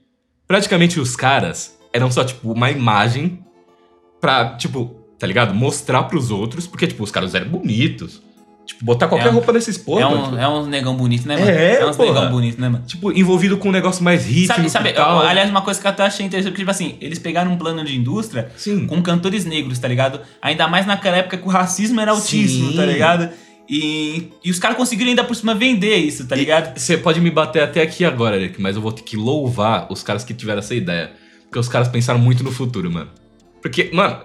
Praticamente 0.54 1.00
os 1.00 1.16
caras 1.16 1.78
eram 1.94 2.12
só, 2.12 2.24
tipo, 2.24 2.52
uma 2.52 2.72
imagem 2.72 3.38
pra, 4.20 4.56
tipo, 4.58 4.96
tá 5.20 5.28
ligado? 5.28 5.54
Mostrar 5.54 6.02
pros 6.04 6.32
outros, 6.32 6.66
porque, 6.66 6.88
tipo, 6.88 7.04
os 7.04 7.12
caras 7.12 7.36
eram 7.36 7.50
bonitos. 7.50 8.20
Tipo, 8.66 8.84
botar 8.84 9.08
qualquer 9.08 9.28
É 9.28 9.30
um- 9.30 9.34
roupa 9.36 9.54
desses 9.54 9.78
porra, 9.78 10.02
é, 10.02 10.06
um, 10.08 10.24
tipo, 10.24 10.38
é 10.38 10.48
um 10.48 10.66
negão 10.66 10.96
bonito, 10.96 11.28
né, 11.28 11.36
mano? 11.38 11.50
É, 11.52 11.86
uns 11.86 11.96
porra. 11.96 12.14
negão 12.14 12.32
bonito, 12.32 12.60
né, 12.60 12.68
mano? 12.70 12.84
tipo, 12.88 13.12
envolvido 13.12 13.58
com 13.60 13.70
um 13.70 13.72
negócio 13.72 14.04
mais 14.04 14.26
rítmico 14.26 14.54
Sabe, 14.56 14.70
sabe 14.72 14.94
tal. 14.94 15.20
aliás, 15.22 15.50
uma 15.52 15.62
coisa 15.62 15.80
que 15.80 15.86
eu 15.86 15.92
até 15.92 16.04
achei 16.04 16.26
interessante, 16.26 16.52
porque, 16.52 16.62
tipo 16.64 16.72
assim, 16.72 16.98
eles 17.00 17.20
pegaram 17.20 17.52
um 17.52 17.58
plano 17.58 17.84
de 17.86 17.96
indústria 17.96 18.52
Sim. 18.58 18.88
com 18.88 19.02
cantores 19.04 19.46
negros, 19.46 19.78
tá 19.78 19.88
ligado? 19.88 20.20
Ainda 20.42 20.68
mais 20.68 20.88
naquela 20.88 21.18
época 21.18 21.38
que 21.38 21.48
o 21.48 21.50
racismo 21.52 22.02
era 22.02 22.10
altíssimo, 22.12 22.72
Sim. 22.72 22.76
tá 22.76 22.86
ligado? 22.86 23.30
E, 23.70 24.32
e 24.44 24.50
os 24.50 24.58
caras 24.58 24.76
conseguiram 24.76 25.10
ainda 25.10 25.24
por 25.24 25.36
cima 25.36 25.54
vender 25.54 25.98
isso, 25.98 26.28
tá 26.28 26.36
ligado? 26.36 26.78
Você 26.78 26.98
pode 26.98 27.22
me 27.22 27.30
bater 27.30 27.62
até 27.62 27.84
aqui 27.84 28.04
agora, 28.04 28.36
Eric, 28.36 28.60
mas 28.60 28.76
eu 28.76 28.82
vou 28.82 28.92
ter 28.92 29.04
que 29.04 29.16
louvar 29.16 29.86
os 29.92 30.02
caras 30.02 30.24
que 30.24 30.34
tiveram 30.34 30.60
essa 30.60 30.74
ideia. 30.74 31.12
Porque 31.44 31.60
os 31.60 31.70
caras 31.70 31.88
pensaram 31.88 32.20
muito 32.20 32.44
no 32.44 32.52
futuro, 32.52 32.92
mano. 32.92 33.12
Porque, 33.62 33.92
mano, 33.94 34.22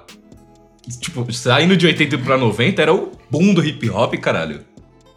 tipo, 0.98 1.30
saindo 1.30 1.76
de 1.76 1.86
80 1.86 2.18
pra 2.18 2.38
90 2.38 2.80
era 2.80 2.94
o 2.94 3.12
boom 3.30 3.52
do 3.52 3.62
hip 3.64 3.88
hop, 3.90 4.14
caralho. 4.14 4.64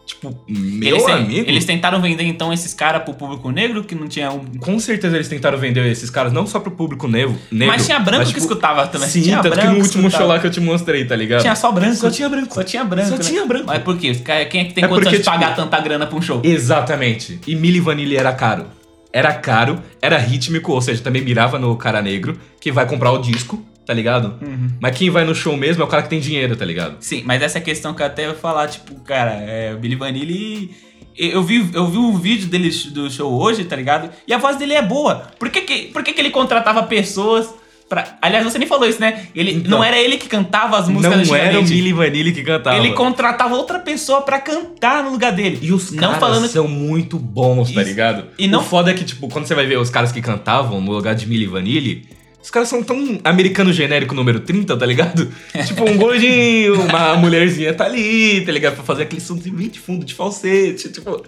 Tipo, 0.08 0.34
meu 0.48 0.96
eles, 0.96 1.06
amigo. 1.06 1.50
eles 1.50 1.66
tentaram 1.66 2.00
vender 2.00 2.24
então 2.24 2.50
esses 2.50 2.72
caras 2.72 3.02
pro 3.02 3.12
público 3.12 3.50
negro, 3.50 3.84
que 3.84 3.94
não 3.94 4.08
tinha 4.08 4.32
um. 4.32 4.42
Com 4.58 4.78
certeza 4.78 5.14
eles 5.14 5.28
tentaram 5.28 5.58
vender 5.58 5.84
esses 5.86 6.08
caras 6.08 6.32
não 6.32 6.46
só 6.46 6.58
pro 6.58 6.70
público 6.70 7.06
negro. 7.06 7.36
negro 7.52 7.74
Mas 7.76 7.84
tinha 7.84 8.00
branco 8.00 8.22
que 8.22 8.28
tipo, 8.28 8.40
escutava 8.40 8.86
também. 8.86 9.06
Sim, 9.06 9.20
tinha 9.20 9.42
tanto 9.42 9.58
que 9.58 9.66
no 9.66 9.72
último 9.74 9.84
escutava. 9.84 10.10
show 10.10 10.26
lá 10.26 10.38
que 10.38 10.46
eu 10.46 10.50
te 10.50 10.60
mostrei, 10.60 11.04
tá 11.04 11.14
ligado? 11.14 11.42
Tinha 11.42 11.54
só 11.54 11.70
branco. 11.70 11.94
Só 11.94 12.10
tinha 12.10 12.26
branco. 12.26 12.54
Só 12.54 12.62
tinha 12.62 12.84
branco. 12.86 13.08
Só 13.10 13.16
né? 13.16 13.22
tinha 13.22 13.44
branco. 13.44 13.66
Mas 13.66 13.82
por 13.82 13.98
quê? 13.98 14.14
Quem 14.14 14.34
é 14.62 14.64
que 14.64 14.72
tem 14.72 14.82
É 14.82 14.88
condição 14.88 15.12
de 15.12 15.22
pagar 15.22 15.50
tipo, 15.50 15.60
tanta 15.60 15.78
grana 15.78 16.06
pra 16.06 16.16
um 16.16 16.22
show? 16.22 16.40
Exatamente. 16.42 17.38
E 17.46 17.54
Milli 17.54 17.78
Vanilli 17.78 18.16
era 18.16 18.32
caro. 18.32 18.64
Era 19.12 19.34
caro, 19.34 19.78
era 20.00 20.16
rítmico, 20.16 20.72
ou 20.72 20.80
seja, 20.80 21.02
também 21.02 21.22
mirava 21.22 21.58
no 21.58 21.76
cara 21.76 22.00
negro, 22.00 22.38
que 22.58 22.72
vai 22.72 22.86
comprar 22.86 23.10
o 23.12 23.18
disco, 23.18 23.62
tá 23.88 23.94
ligado? 23.94 24.34
Uhum. 24.42 24.68
Mas 24.82 24.98
quem 24.98 25.08
vai 25.08 25.24
no 25.24 25.34
show 25.34 25.56
mesmo 25.56 25.82
é 25.82 25.84
o 25.86 25.88
cara 25.88 26.02
que 26.02 26.10
tem 26.10 26.20
dinheiro, 26.20 26.54
tá 26.54 26.62
ligado? 26.62 26.96
Sim, 27.00 27.22
mas 27.24 27.40
essa 27.42 27.58
questão 27.58 27.94
que 27.94 28.02
eu 28.02 28.06
até 28.06 28.24
ia 28.24 28.34
falar, 28.34 28.68
tipo, 28.68 28.94
cara, 29.00 29.32
é, 29.32 29.72
o 29.74 29.78
Billy 29.78 29.96
Vanilli. 29.96 30.70
Eu 31.16 31.42
vi, 31.42 31.70
eu 31.72 31.86
vi 31.88 31.96
um 31.96 32.18
vídeo 32.18 32.46
dele 32.48 32.68
do 32.92 33.10
show 33.10 33.32
hoje, 33.40 33.64
tá 33.64 33.74
ligado? 33.74 34.10
E 34.26 34.32
a 34.34 34.36
voz 34.36 34.56
dele 34.58 34.74
é 34.74 34.82
boa. 34.82 35.22
Por 35.38 35.48
que, 35.48 35.62
que, 35.62 35.86
por 35.86 36.04
que, 36.04 36.12
que 36.12 36.20
ele 36.20 36.28
contratava 36.30 36.82
pessoas 36.82 37.48
pra... 37.88 38.18
Aliás, 38.20 38.44
você 38.44 38.58
nem 38.58 38.68
falou 38.68 38.86
isso, 38.86 39.00
né? 39.00 39.26
Ele, 39.34 39.52
Então. 39.54 39.70
não 39.70 39.82
era 39.82 39.98
ele 39.98 40.18
que 40.18 40.28
cantava 40.28 40.78
as 40.78 40.86
músicas 40.86 41.26
Não 41.26 41.34
era 41.34 41.58
o. 41.58 41.62
Milli 41.64 41.92
Vanilli 41.94 42.32
que 42.32 42.42
cantava. 42.42 42.76
Ele 42.76 42.92
contratava 42.92 43.56
outra 43.56 43.78
pessoa 43.78 44.20
pra 44.20 44.38
cantar 44.38 45.02
no 45.02 45.10
lugar 45.12 45.32
dele. 45.32 45.58
E 45.62 45.72
os 45.72 45.90
não 45.92 45.98
caras 45.98 46.18
falando 46.18 46.46
são 46.46 46.68
muito 46.68 47.18
bons, 47.18 47.72
tá 47.72 47.82
ligado? 47.82 48.26
E 48.38 48.46
não- 48.46 48.60
O 48.60 48.62
foda 48.62 48.90
é 48.90 48.94
que, 48.94 49.04
tipo, 49.04 49.28
quando 49.28 49.46
você 49.46 49.54
vai 49.54 49.64
ver 49.66 49.78
os 49.78 49.88
caras 49.90 50.12
que 50.12 50.20
cantavam 50.20 50.78
no 50.80 50.92
lugar 50.92 51.14
de 51.14 51.26
Milli 51.26 51.46
Vanilli, 51.46 52.06
os 52.42 52.50
caras 52.50 52.68
são 52.68 52.82
tão 52.82 53.20
americano 53.24 53.72
genérico 53.72 54.14
número 54.14 54.40
30, 54.40 54.76
tá 54.76 54.86
ligado? 54.86 55.28
tipo, 55.66 55.88
um 55.88 55.96
gordinho, 55.96 56.82
uma 56.82 57.16
mulherzinha 57.16 57.74
tá 57.74 57.84
ali, 57.84 58.40
tá 58.44 58.52
ligado? 58.52 58.74
Pra 58.74 58.84
fazer 58.84 59.02
aquele 59.02 59.20
somzinho 59.20 59.56
de 59.56 59.78
fundo 59.80 60.04
de 60.04 60.14
falsete, 60.14 60.90
tipo... 60.90 61.24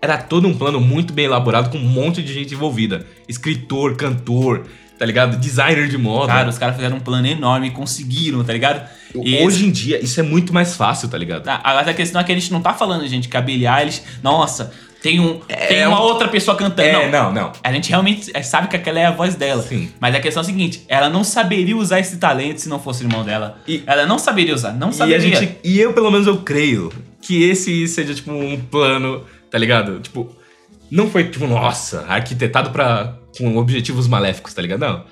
Era 0.00 0.18
todo 0.18 0.48
um 0.48 0.54
plano 0.54 0.80
muito 0.80 1.12
bem 1.12 1.26
elaborado 1.26 1.70
com 1.70 1.78
um 1.78 1.88
monte 1.88 2.24
de 2.24 2.34
gente 2.34 2.54
envolvida. 2.54 3.06
Escritor, 3.28 3.94
cantor, 3.94 4.66
tá 4.98 5.06
ligado? 5.06 5.36
Designer 5.36 5.88
de 5.88 5.96
moda. 5.96 6.26
Cara, 6.32 6.48
os 6.48 6.58
caras 6.58 6.74
fizeram 6.74 6.96
um 6.96 7.00
plano 7.00 7.26
enorme 7.26 7.68
e 7.68 7.70
conseguiram, 7.70 8.42
tá 8.42 8.52
ligado? 8.52 8.88
E 9.14 9.44
Hoje 9.44 9.66
em 9.66 9.70
dia, 9.70 10.02
isso 10.02 10.18
é 10.18 10.22
muito 10.22 10.52
mais 10.52 10.74
fácil, 10.74 11.08
tá 11.08 11.18
ligado? 11.18 11.44
Tá, 11.44 11.60
agora 11.62 11.90
a 11.90 11.94
questão 11.94 12.20
é 12.20 12.24
que 12.24 12.32
a 12.32 12.34
gente 12.34 12.50
não 12.50 12.60
tá 12.60 12.72
falando, 12.72 13.06
gente, 13.06 13.28
que 13.28 13.36
a 13.36 13.40
Billie 13.40 13.66
Eilish, 13.66 14.02
nossa, 14.22 14.72
tem, 15.02 15.18
um, 15.20 15.38
tem 15.40 15.78
É 15.78 15.88
uma 15.88 15.98
um- 16.00 16.02
outra 16.04 16.28
pessoa 16.28 16.56
cantando. 16.56 16.88
É, 16.88 17.10
não. 17.10 17.32
não, 17.32 17.32
não. 17.32 17.52
A 17.62 17.72
gente 17.72 17.90
realmente 17.90 18.30
é, 18.32 18.42
sabe 18.42 18.68
que 18.68 18.76
aquela 18.76 19.00
é 19.00 19.06
a 19.06 19.10
voz 19.10 19.34
dela. 19.34 19.62
Sim. 19.62 19.90
Mas 20.00 20.14
a 20.14 20.20
questão 20.20 20.40
é 20.40 20.44
a 20.44 20.46
seguinte: 20.46 20.84
ela 20.88 21.08
não 21.10 21.24
saberia 21.24 21.76
usar 21.76 21.98
esse 22.00 22.16
talento 22.18 22.58
se 22.60 22.68
não 22.68 22.78
fosse 22.80 23.02
o 23.02 23.06
irmão 23.08 23.24
dela. 23.24 23.58
E- 23.66 23.82
ela 23.86 24.06
não 24.06 24.18
saberia 24.18 24.54
usar, 24.54 24.72
não 24.72 24.88
E, 24.88 24.90
a 24.90 24.92
saberia. 24.94 25.20
gente, 25.36 25.56
e 25.64 25.80
eu, 25.80 25.92
pelo 25.92 26.10
menos, 26.10 26.26
eu 26.26 26.38
creio 26.38 26.92
que 27.20 27.42
esse 27.42 27.86
seja, 27.88 28.14
tipo, 28.14 28.30
um 28.32 28.58
plano, 28.60 29.24
tá 29.50 29.58
ligado? 29.58 30.00
Tipo, 30.00 30.34
não 30.90 31.08
foi, 31.10 31.24
tipo, 31.24 31.46
nossa, 31.46 32.04
arquitetado 32.08 32.70
pra, 32.70 33.14
com 33.38 33.56
objetivos 33.56 34.06
maléficos, 34.08 34.52
tá 34.54 34.62
ligado? 34.62 34.80
Não. 34.80 35.04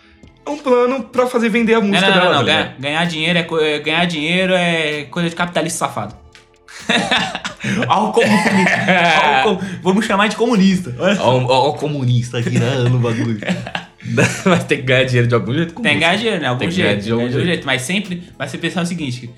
É 0.47 0.51
um 0.51 0.57
plano 0.59 1.03
pra 1.05 1.27
fazer 1.27 1.49
vender 1.51 1.75
a 1.75 1.81
Não, 1.81 1.89
música 1.89 2.09
não, 2.09 2.15
não, 2.15 2.23
dela, 2.23 2.35
não, 2.35 2.41
tá 2.41 2.45
ganhar, 2.47 2.63
ligado? 2.63 2.81
ganhar 2.81 3.05
dinheiro 3.05 3.39
é, 3.39 3.75
é- 3.75 3.79
ganhar 3.79 4.05
dinheiro 4.07 4.53
é 4.55 5.03
coisa 5.11 5.29
de 5.29 5.37
capitalista 5.37 5.79
safado. 5.81 6.15
Ao 7.89 8.13
comunista. 8.13 8.47
Ao 9.45 9.57
com- 9.57 9.65
Vamos 9.83 10.07
chamar 10.07 10.29
de 10.29 10.37
comunista. 10.37 10.95
Olha 10.99 11.15
só. 11.17 11.23
Ó, 11.37 11.45
ó, 11.47 11.69
o 11.71 11.75
comunista 11.75 12.43
girando 12.43 12.97
o 12.97 12.99
bagulho. 12.99 13.39
Mas 14.47 14.65
tem 14.65 14.79
que 14.79 14.85
ganhar 14.85 15.05
dinheiro 15.05 15.29
de 15.29 15.35
algum 15.35 15.53
jeito 15.53 15.75
com 15.75 15.83
Tem 15.83 15.95
que 15.95 16.01
ganhar 16.01 16.17
dinheiro, 16.17 16.41
né? 16.41 16.49
Algum 16.49 16.59
Tem 16.61 16.69
que 16.69 16.75
jeito. 16.75 17.03
de 17.05 17.11
algum 17.13 17.23
ganhar 17.25 17.31
de 17.33 17.37
algum 17.37 17.47
jeito. 17.47 17.55
jeito. 17.57 17.67
Mas 17.67 17.83
sempre 17.83 18.23
vai 18.39 18.49
ser 18.49 18.59
pensar 18.59 18.83
o 18.83 18.87
seguinte: 18.87 19.31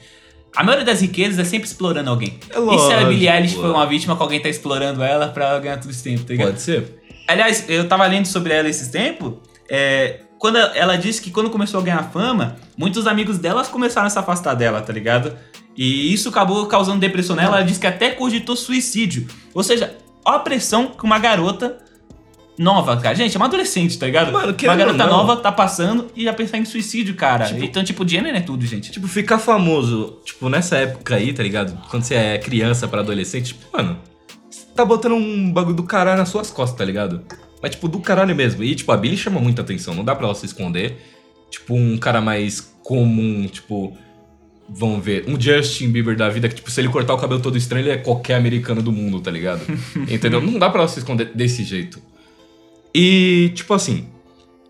a 0.57 0.63
maioria 0.63 0.87
das 0.87 1.01
riquezas 1.01 1.39
é 1.39 1.45
sempre 1.45 1.67
explorando 1.67 2.09
alguém. 2.11 2.39
É 2.49 2.53
e 2.53 2.55
se 2.55 2.59
a 2.59 2.61
lógico, 2.61 3.07
Billie 3.09 3.29
Eilish 3.29 3.55
foi 3.55 3.63
lógico. 3.63 3.79
uma 3.79 3.87
vítima 3.87 4.17
que 4.17 4.23
alguém 4.23 4.41
tá 4.41 4.49
explorando 4.49 5.03
ela 5.03 5.29
pra 5.29 5.49
ela 5.49 5.59
ganhar 5.61 5.79
tudo 5.79 5.91
esse 5.91 6.03
tempo, 6.05 6.23
tá 6.25 6.33
ligado? 6.33 6.49
Pode 6.51 6.61
ser. 6.63 7.03
Aliás, 7.27 7.65
eu 7.69 7.89
tava 7.89 8.07
lendo 8.07 8.27
sobre 8.27 8.53
ela 8.53 8.69
esses 8.69 8.89
tempos. 8.89 9.35
É, 9.69 10.21
quando 10.39 10.59
ela 10.59 10.97
disse 10.97 11.21
que 11.23 11.31
quando 11.31 11.51
começou 11.51 11.81
a 11.81 11.83
ganhar 11.83 12.03
fama, 12.13 12.57
muitos 12.77 13.07
amigos 13.07 13.39
delas 13.39 13.69
começaram 13.69 14.07
a 14.07 14.11
se 14.11 14.19
afastar 14.19 14.55
dela, 14.55 14.81
tá 14.81 14.93
ligado? 14.93 15.33
E 15.77 16.13
isso 16.13 16.29
acabou 16.29 16.67
causando 16.67 17.01
depressão 17.01 17.35
nela. 17.37 17.57
Ela 17.59 17.65
disse 17.67 17.81
que 17.81 17.87
até 17.87 18.11
cogitou 18.11 18.55
suicídio. 18.57 19.27
Ou 19.55 19.63
seja, 19.63 19.97
olha 20.25 20.37
a 20.37 20.41
pressão 20.41 20.89
que 20.89 21.05
uma 21.05 21.19
garota 21.19 21.79
nova, 22.59 22.97
cara. 22.99 23.15
Gente, 23.15 23.35
é 23.35 23.39
uma 23.39 23.47
adolescente, 23.47 23.99
tá 23.99 24.07
ligado? 24.07 24.31
Mano, 24.33 24.55
uma 24.63 24.77
garota 24.77 25.07
nova 25.07 25.37
tá 25.37 25.51
passando 25.51 26.09
e 26.15 26.25
já 26.25 26.33
pensar 26.35 26.59
em 26.59 26.65
suicídio, 26.65 27.15
cara. 27.15 27.47
Tipo- 27.47 27.65
então, 27.65 27.83
tipo, 27.83 28.05
dinheiro 28.05 28.29
é 28.37 28.41
tudo, 28.41 28.65
gente. 28.67 28.91
Tipo, 28.91 29.09
ficar 29.09 29.39
famoso, 29.39 30.19
tipo, 30.25 30.49
nessa 30.49 30.77
época 30.77 31.17
aí, 31.17 31.33
tá 31.33 31.43
ligado? 31.43 31.77
Quando 31.91 32.03
você 32.05 32.15
é 32.15 32.39
criança 32.39 32.87
pra 32.87 33.01
adolescente, 33.01 33.55
tipo, 33.55 33.65
mano, 33.77 33.99
você 34.51 34.67
tá 34.77 34.85
botando 34.85 35.13
um 35.15 35.51
bagulho 35.53 35.77
do 35.77 35.83
caralho 35.85 36.19
nas 36.19 36.29
suas 36.29 36.51
costas, 36.51 36.77
tá 36.79 36.85
ligado? 36.85 37.23
Mas, 37.63 37.71
tipo, 37.73 37.89
do 37.89 37.99
caralho 38.01 38.35
mesmo. 38.37 38.63
E, 38.63 38.75
tipo, 38.75 38.93
a 38.93 38.97
Billy 38.97 39.17
chama 39.17 39.41
muita 39.41 39.63
atenção, 39.63 39.95
não 39.95 40.05
dá 40.05 40.15
pra 40.15 40.27
ela 40.27 40.35
se 40.35 40.45
esconder. 40.45 40.99
Tipo, 41.51 41.75
um 41.75 41.97
cara 41.97 42.21
mais 42.21 42.61
comum, 42.83 43.47
tipo, 43.47 43.97
vamos 44.75 45.05
ver, 45.05 45.25
um 45.29 45.41
Justin 45.41 45.91
Bieber 45.91 46.17
da 46.17 46.29
vida, 46.29 46.49
que, 46.49 46.55
tipo, 46.55 46.71
se 46.71 46.81
ele 46.81 46.89
cortar 46.89 47.15
o 47.15 47.19
cabelo 47.19 47.41
todo 47.41 47.59
estranho, 47.59 47.85
ele 47.85 47.91
é 47.93 47.97
qualquer 47.99 48.37
americano 48.37 48.83
do 48.83 48.93
mundo, 48.93 49.21
tá 49.21 49.31
ligado? 49.31 49.61
Entendeu? 50.09 50.41
Não 50.41 50.59
dá 50.59 50.71
pra 50.71 50.81
ela 50.81 50.89
se 50.89 50.99
esconder 50.99 51.31
desse 51.35 51.63
jeito. 51.63 52.01
E, 52.95 53.53
tipo 53.55 53.73
assim, 53.75 54.09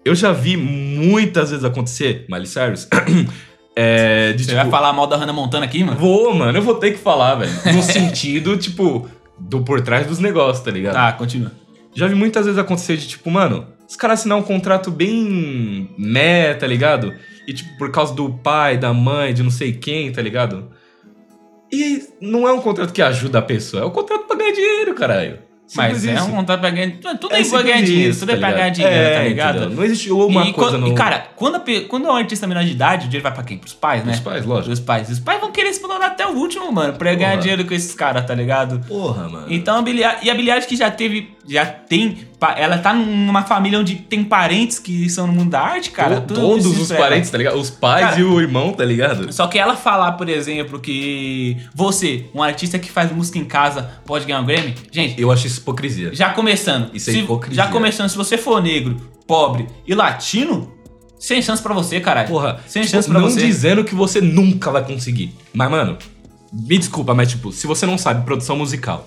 eu 0.04 0.14
já 0.14 0.32
vi 0.32 0.56
muitas 0.56 1.50
vezes 1.50 1.64
acontecer, 1.64 2.26
Miley 2.28 2.46
Cyrus, 2.46 2.88
é, 3.76 4.32
de, 4.32 4.44
Você 4.44 4.50
tipo, 4.50 4.62
vai 4.62 4.70
falar 4.70 4.92
mal 4.92 5.06
da 5.06 5.16
Hannah 5.16 5.32
Montana 5.32 5.64
aqui, 5.64 5.82
mano? 5.82 5.98
Vou, 5.98 6.34
mano, 6.34 6.56
eu 6.56 6.62
vou 6.62 6.74
ter 6.74 6.92
que 6.92 6.98
falar, 6.98 7.36
velho. 7.36 7.52
No 7.74 7.82
sentido, 7.82 8.56
tipo, 8.56 9.08
do 9.38 9.62
por 9.62 9.80
trás 9.80 10.06
dos 10.06 10.18
negócios, 10.18 10.64
tá 10.64 10.70
ligado? 10.70 10.94
Tá, 10.94 11.12
continua. 11.12 11.52
Já 11.94 12.06
vi 12.06 12.14
muitas 12.14 12.46
vezes 12.46 12.58
acontecer 12.58 12.96
de, 12.96 13.06
tipo, 13.06 13.30
mano, 13.30 13.66
os 13.92 13.96
caras 13.96 14.20
assinar 14.20 14.38
um 14.38 14.42
contrato 14.42 14.90
bem 14.90 15.90
meh, 15.98 16.54
tá 16.54 16.66
ligado? 16.66 17.12
E, 17.46 17.52
tipo, 17.52 17.76
por 17.76 17.90
causa 17.90 18.14
do 18.14 18.30
pai, 18.30 18.78
da 18.78 18.90
mãe, 18.94 19.34
de 19.34 19.42
não 19.42 19.50
sei 19.50 19.74
quem, 19.74 20.10
tá 20.10 20.22
ligado? 20.22 20.70
E 21.70 22.02
não 22.20 22.48
é 22.48 22.52
um 22.52 22.60
contrato 22.62 22.90
que 22.92 23.02
ajuda 23.02 23.38
a 23.40 23.42
pessoa, 23.42 23.82
é 23.82 23.86
um 23.86 23.90
contrato 23.90 24.24
pra 24.26 24.34
ganhar 24.36 24.52
dinheiro, 24.52 24.94
caralho. 24.94 25.38
Mas 25.74 25.96
Simples 25.98 26.04
é 26.04 26.20
isso. 26.20 26.30
um 26.30 26.36
contrato 26.36 26.60
pra 26.60 26.68
ganhar. 26.70 26.90
Tudo 27.18 27.34
é, 27.34 27.40
É 27.40 27.44
pra 27.44 27.62
ganhar 27.62 27.76
simples 27.76 27.86
dinheiro, 27.90 28.10
isso, 28.10 28.20
tudo 28.20 28.32
é 28.32 28.36
pra 28.36 28.48
ligado? 28.48 28.58
ganhar 28.60 28.70
dinheiro, 28.70 28.94
É, 28.96 29.14
tá 29.16 29.22
ligado? 29.24 29.56
entendeu? 29.58 29.76
Não 29.76 29.84
existe 29.84 30.10
uma 30.12 30.46
e, 30.46 30.52
coisa 30.52 30.70
quando- 30.72 30.80
no... 30.86 30.88
e, 30.88 30.94
cara, 30.94 31.26
quando, 31.34 31.54
a 31.56 31.60
quando 31.88 32.06
é 32.06 32.10
um 32.12 32.16
artista 32.16 32.46
menor 32.46 32.64
de 32.64 32.72
idade, 32.72 33.06
o 33.06 33.08
dinheiro 33.08 33.22
vai 33.22 33.32
pra 33.32 33.42
quem? 33.42 33.56
Pros 33.58 33.72
pais, 33.72 34.04
né? 34.04 34.12
Os 34.12 34.20
pais, 34.20 34.44
lógico. 34.44 34.72
Os 34.72 34.80
pais. 34.80 35.08
Os 35.08 35.18
pais 35.18 35.40
vão 35.40 35.50
querer 35.50 35.68
explorar 35.70 36.06
até 36.08 36.26
o 36.26 36.32
último, 36.32 36.70
mano, 36.70 36.92
pra 36.94 37.14
ganhar 37.14 37.36
dinheiro 37.36 37.64
com 37.64 37.72
esses 37.74 37.94
caras, 37.94 38.26
tá 38.26 38.34
ligado? 38.34 38.80
Porra, 38.86 39.28
mano. 39.28 39.46
Então 39.48 39.78
a 39.82 39.90
e 39.90 40.04
a 40.30 40.34
Eilish 40.34 40.66
que 40.66 40.76
já 40.76 40.90
teve, 40.90 41.30
já 41.48 41.64
tem, 41.64 42.18
ela 42.56 42.78
tá 42.78 42.92
numa 42.92 43.42
família 43.44 43.78
onde 43.78 43.94
tem 43.96 44.24
parentes 44.24 44.78
que 44.78 45.08
são 45.08 45.26
no 45.26 45.32
mundo 45.32 45.50
da 45.50 45.60
arte, 45.60 45.90
cara. 45.90 46.20
Todos 46.20 46.66
os 46.66 46.90
parentes, 46.90 47.30
tá 47.30 47.38
ligado? 47.38 47.58
Os 47.58 47.70
pais 47.70 48.04
Cara, 48.10 48.20
e 48.20 48.24
o 48.24 48.40
irmão, 48.40 48.72
tá 48.72 48.84
ligado? 48.84 49.32
Só 49.32 49.46
que 49.46 49.58
ela 49.58 49.76
falar, 49.76 50.12
por 50.12 50.28
exemplo, 50.28 50.80
que 50.80 51.56
você, 51.74 52.26
um 52.34 52.42
artista 52.42 52.78
que 52.78 52.90
faz 52.90 53.10
música 53.12 53.38
em 53.38 53.44
casa, 53.44 53.90
pode 54.06 54.24
ganhar 54.24 54.40
um 54.40 54.44
Grammy, 54.46 54.74
gente, 54.90 55.20
Eu 55.20 55.30
acho 55.30 55.46
isso 55.46 55.60
hipocrisia. 55.60 56.14
já 56.14 56.30
começando. 56.30 56.90
Isso 56.94 57.10
é 57.10 57.12
se- 57.12 57.18
hipocrisia. 57.20 57.62
Já 57.64 57.70
começando, 57.70 58.08
se 58.08 58.16
você 58.16 58.36
for 58.38 58.62
negro, 58.62 58.96
pobre 59.26 59.66
e 59.86 59.94
latino, 59.94 60.72
sem 61.18 61.40
chance 61.40 61.62
pra 61.62 61.72
você, 61.72 62.00
caralho. 62.00 62.28
Porra, 62.28 62.60
sem 62.66 62.82
tipo, 62.82 62.92
chance 62.96 63.08
pra 63.08 63.20
não 63.20 63.30
você. 63.30 63.40
dizendo 63.40 63.84
que 63.84 63.94
você 63.94 64.20
nunca 64.20 64.70
vai 64.70 64.84
conseguir. 64.84 65.32
Mas, 65.54 65.70
mano, 65.70 65.96
me 66.52 66.76
desculpa, 66.78 67.14
mas, 67.14 67.30
tipo, 67.30 67.52
se 67.52 67.66
você 67.66 67.86
não 67.86 67.96
sabe 67.96 68.24
produção 68.24 68.56
musical, 68.56 69.06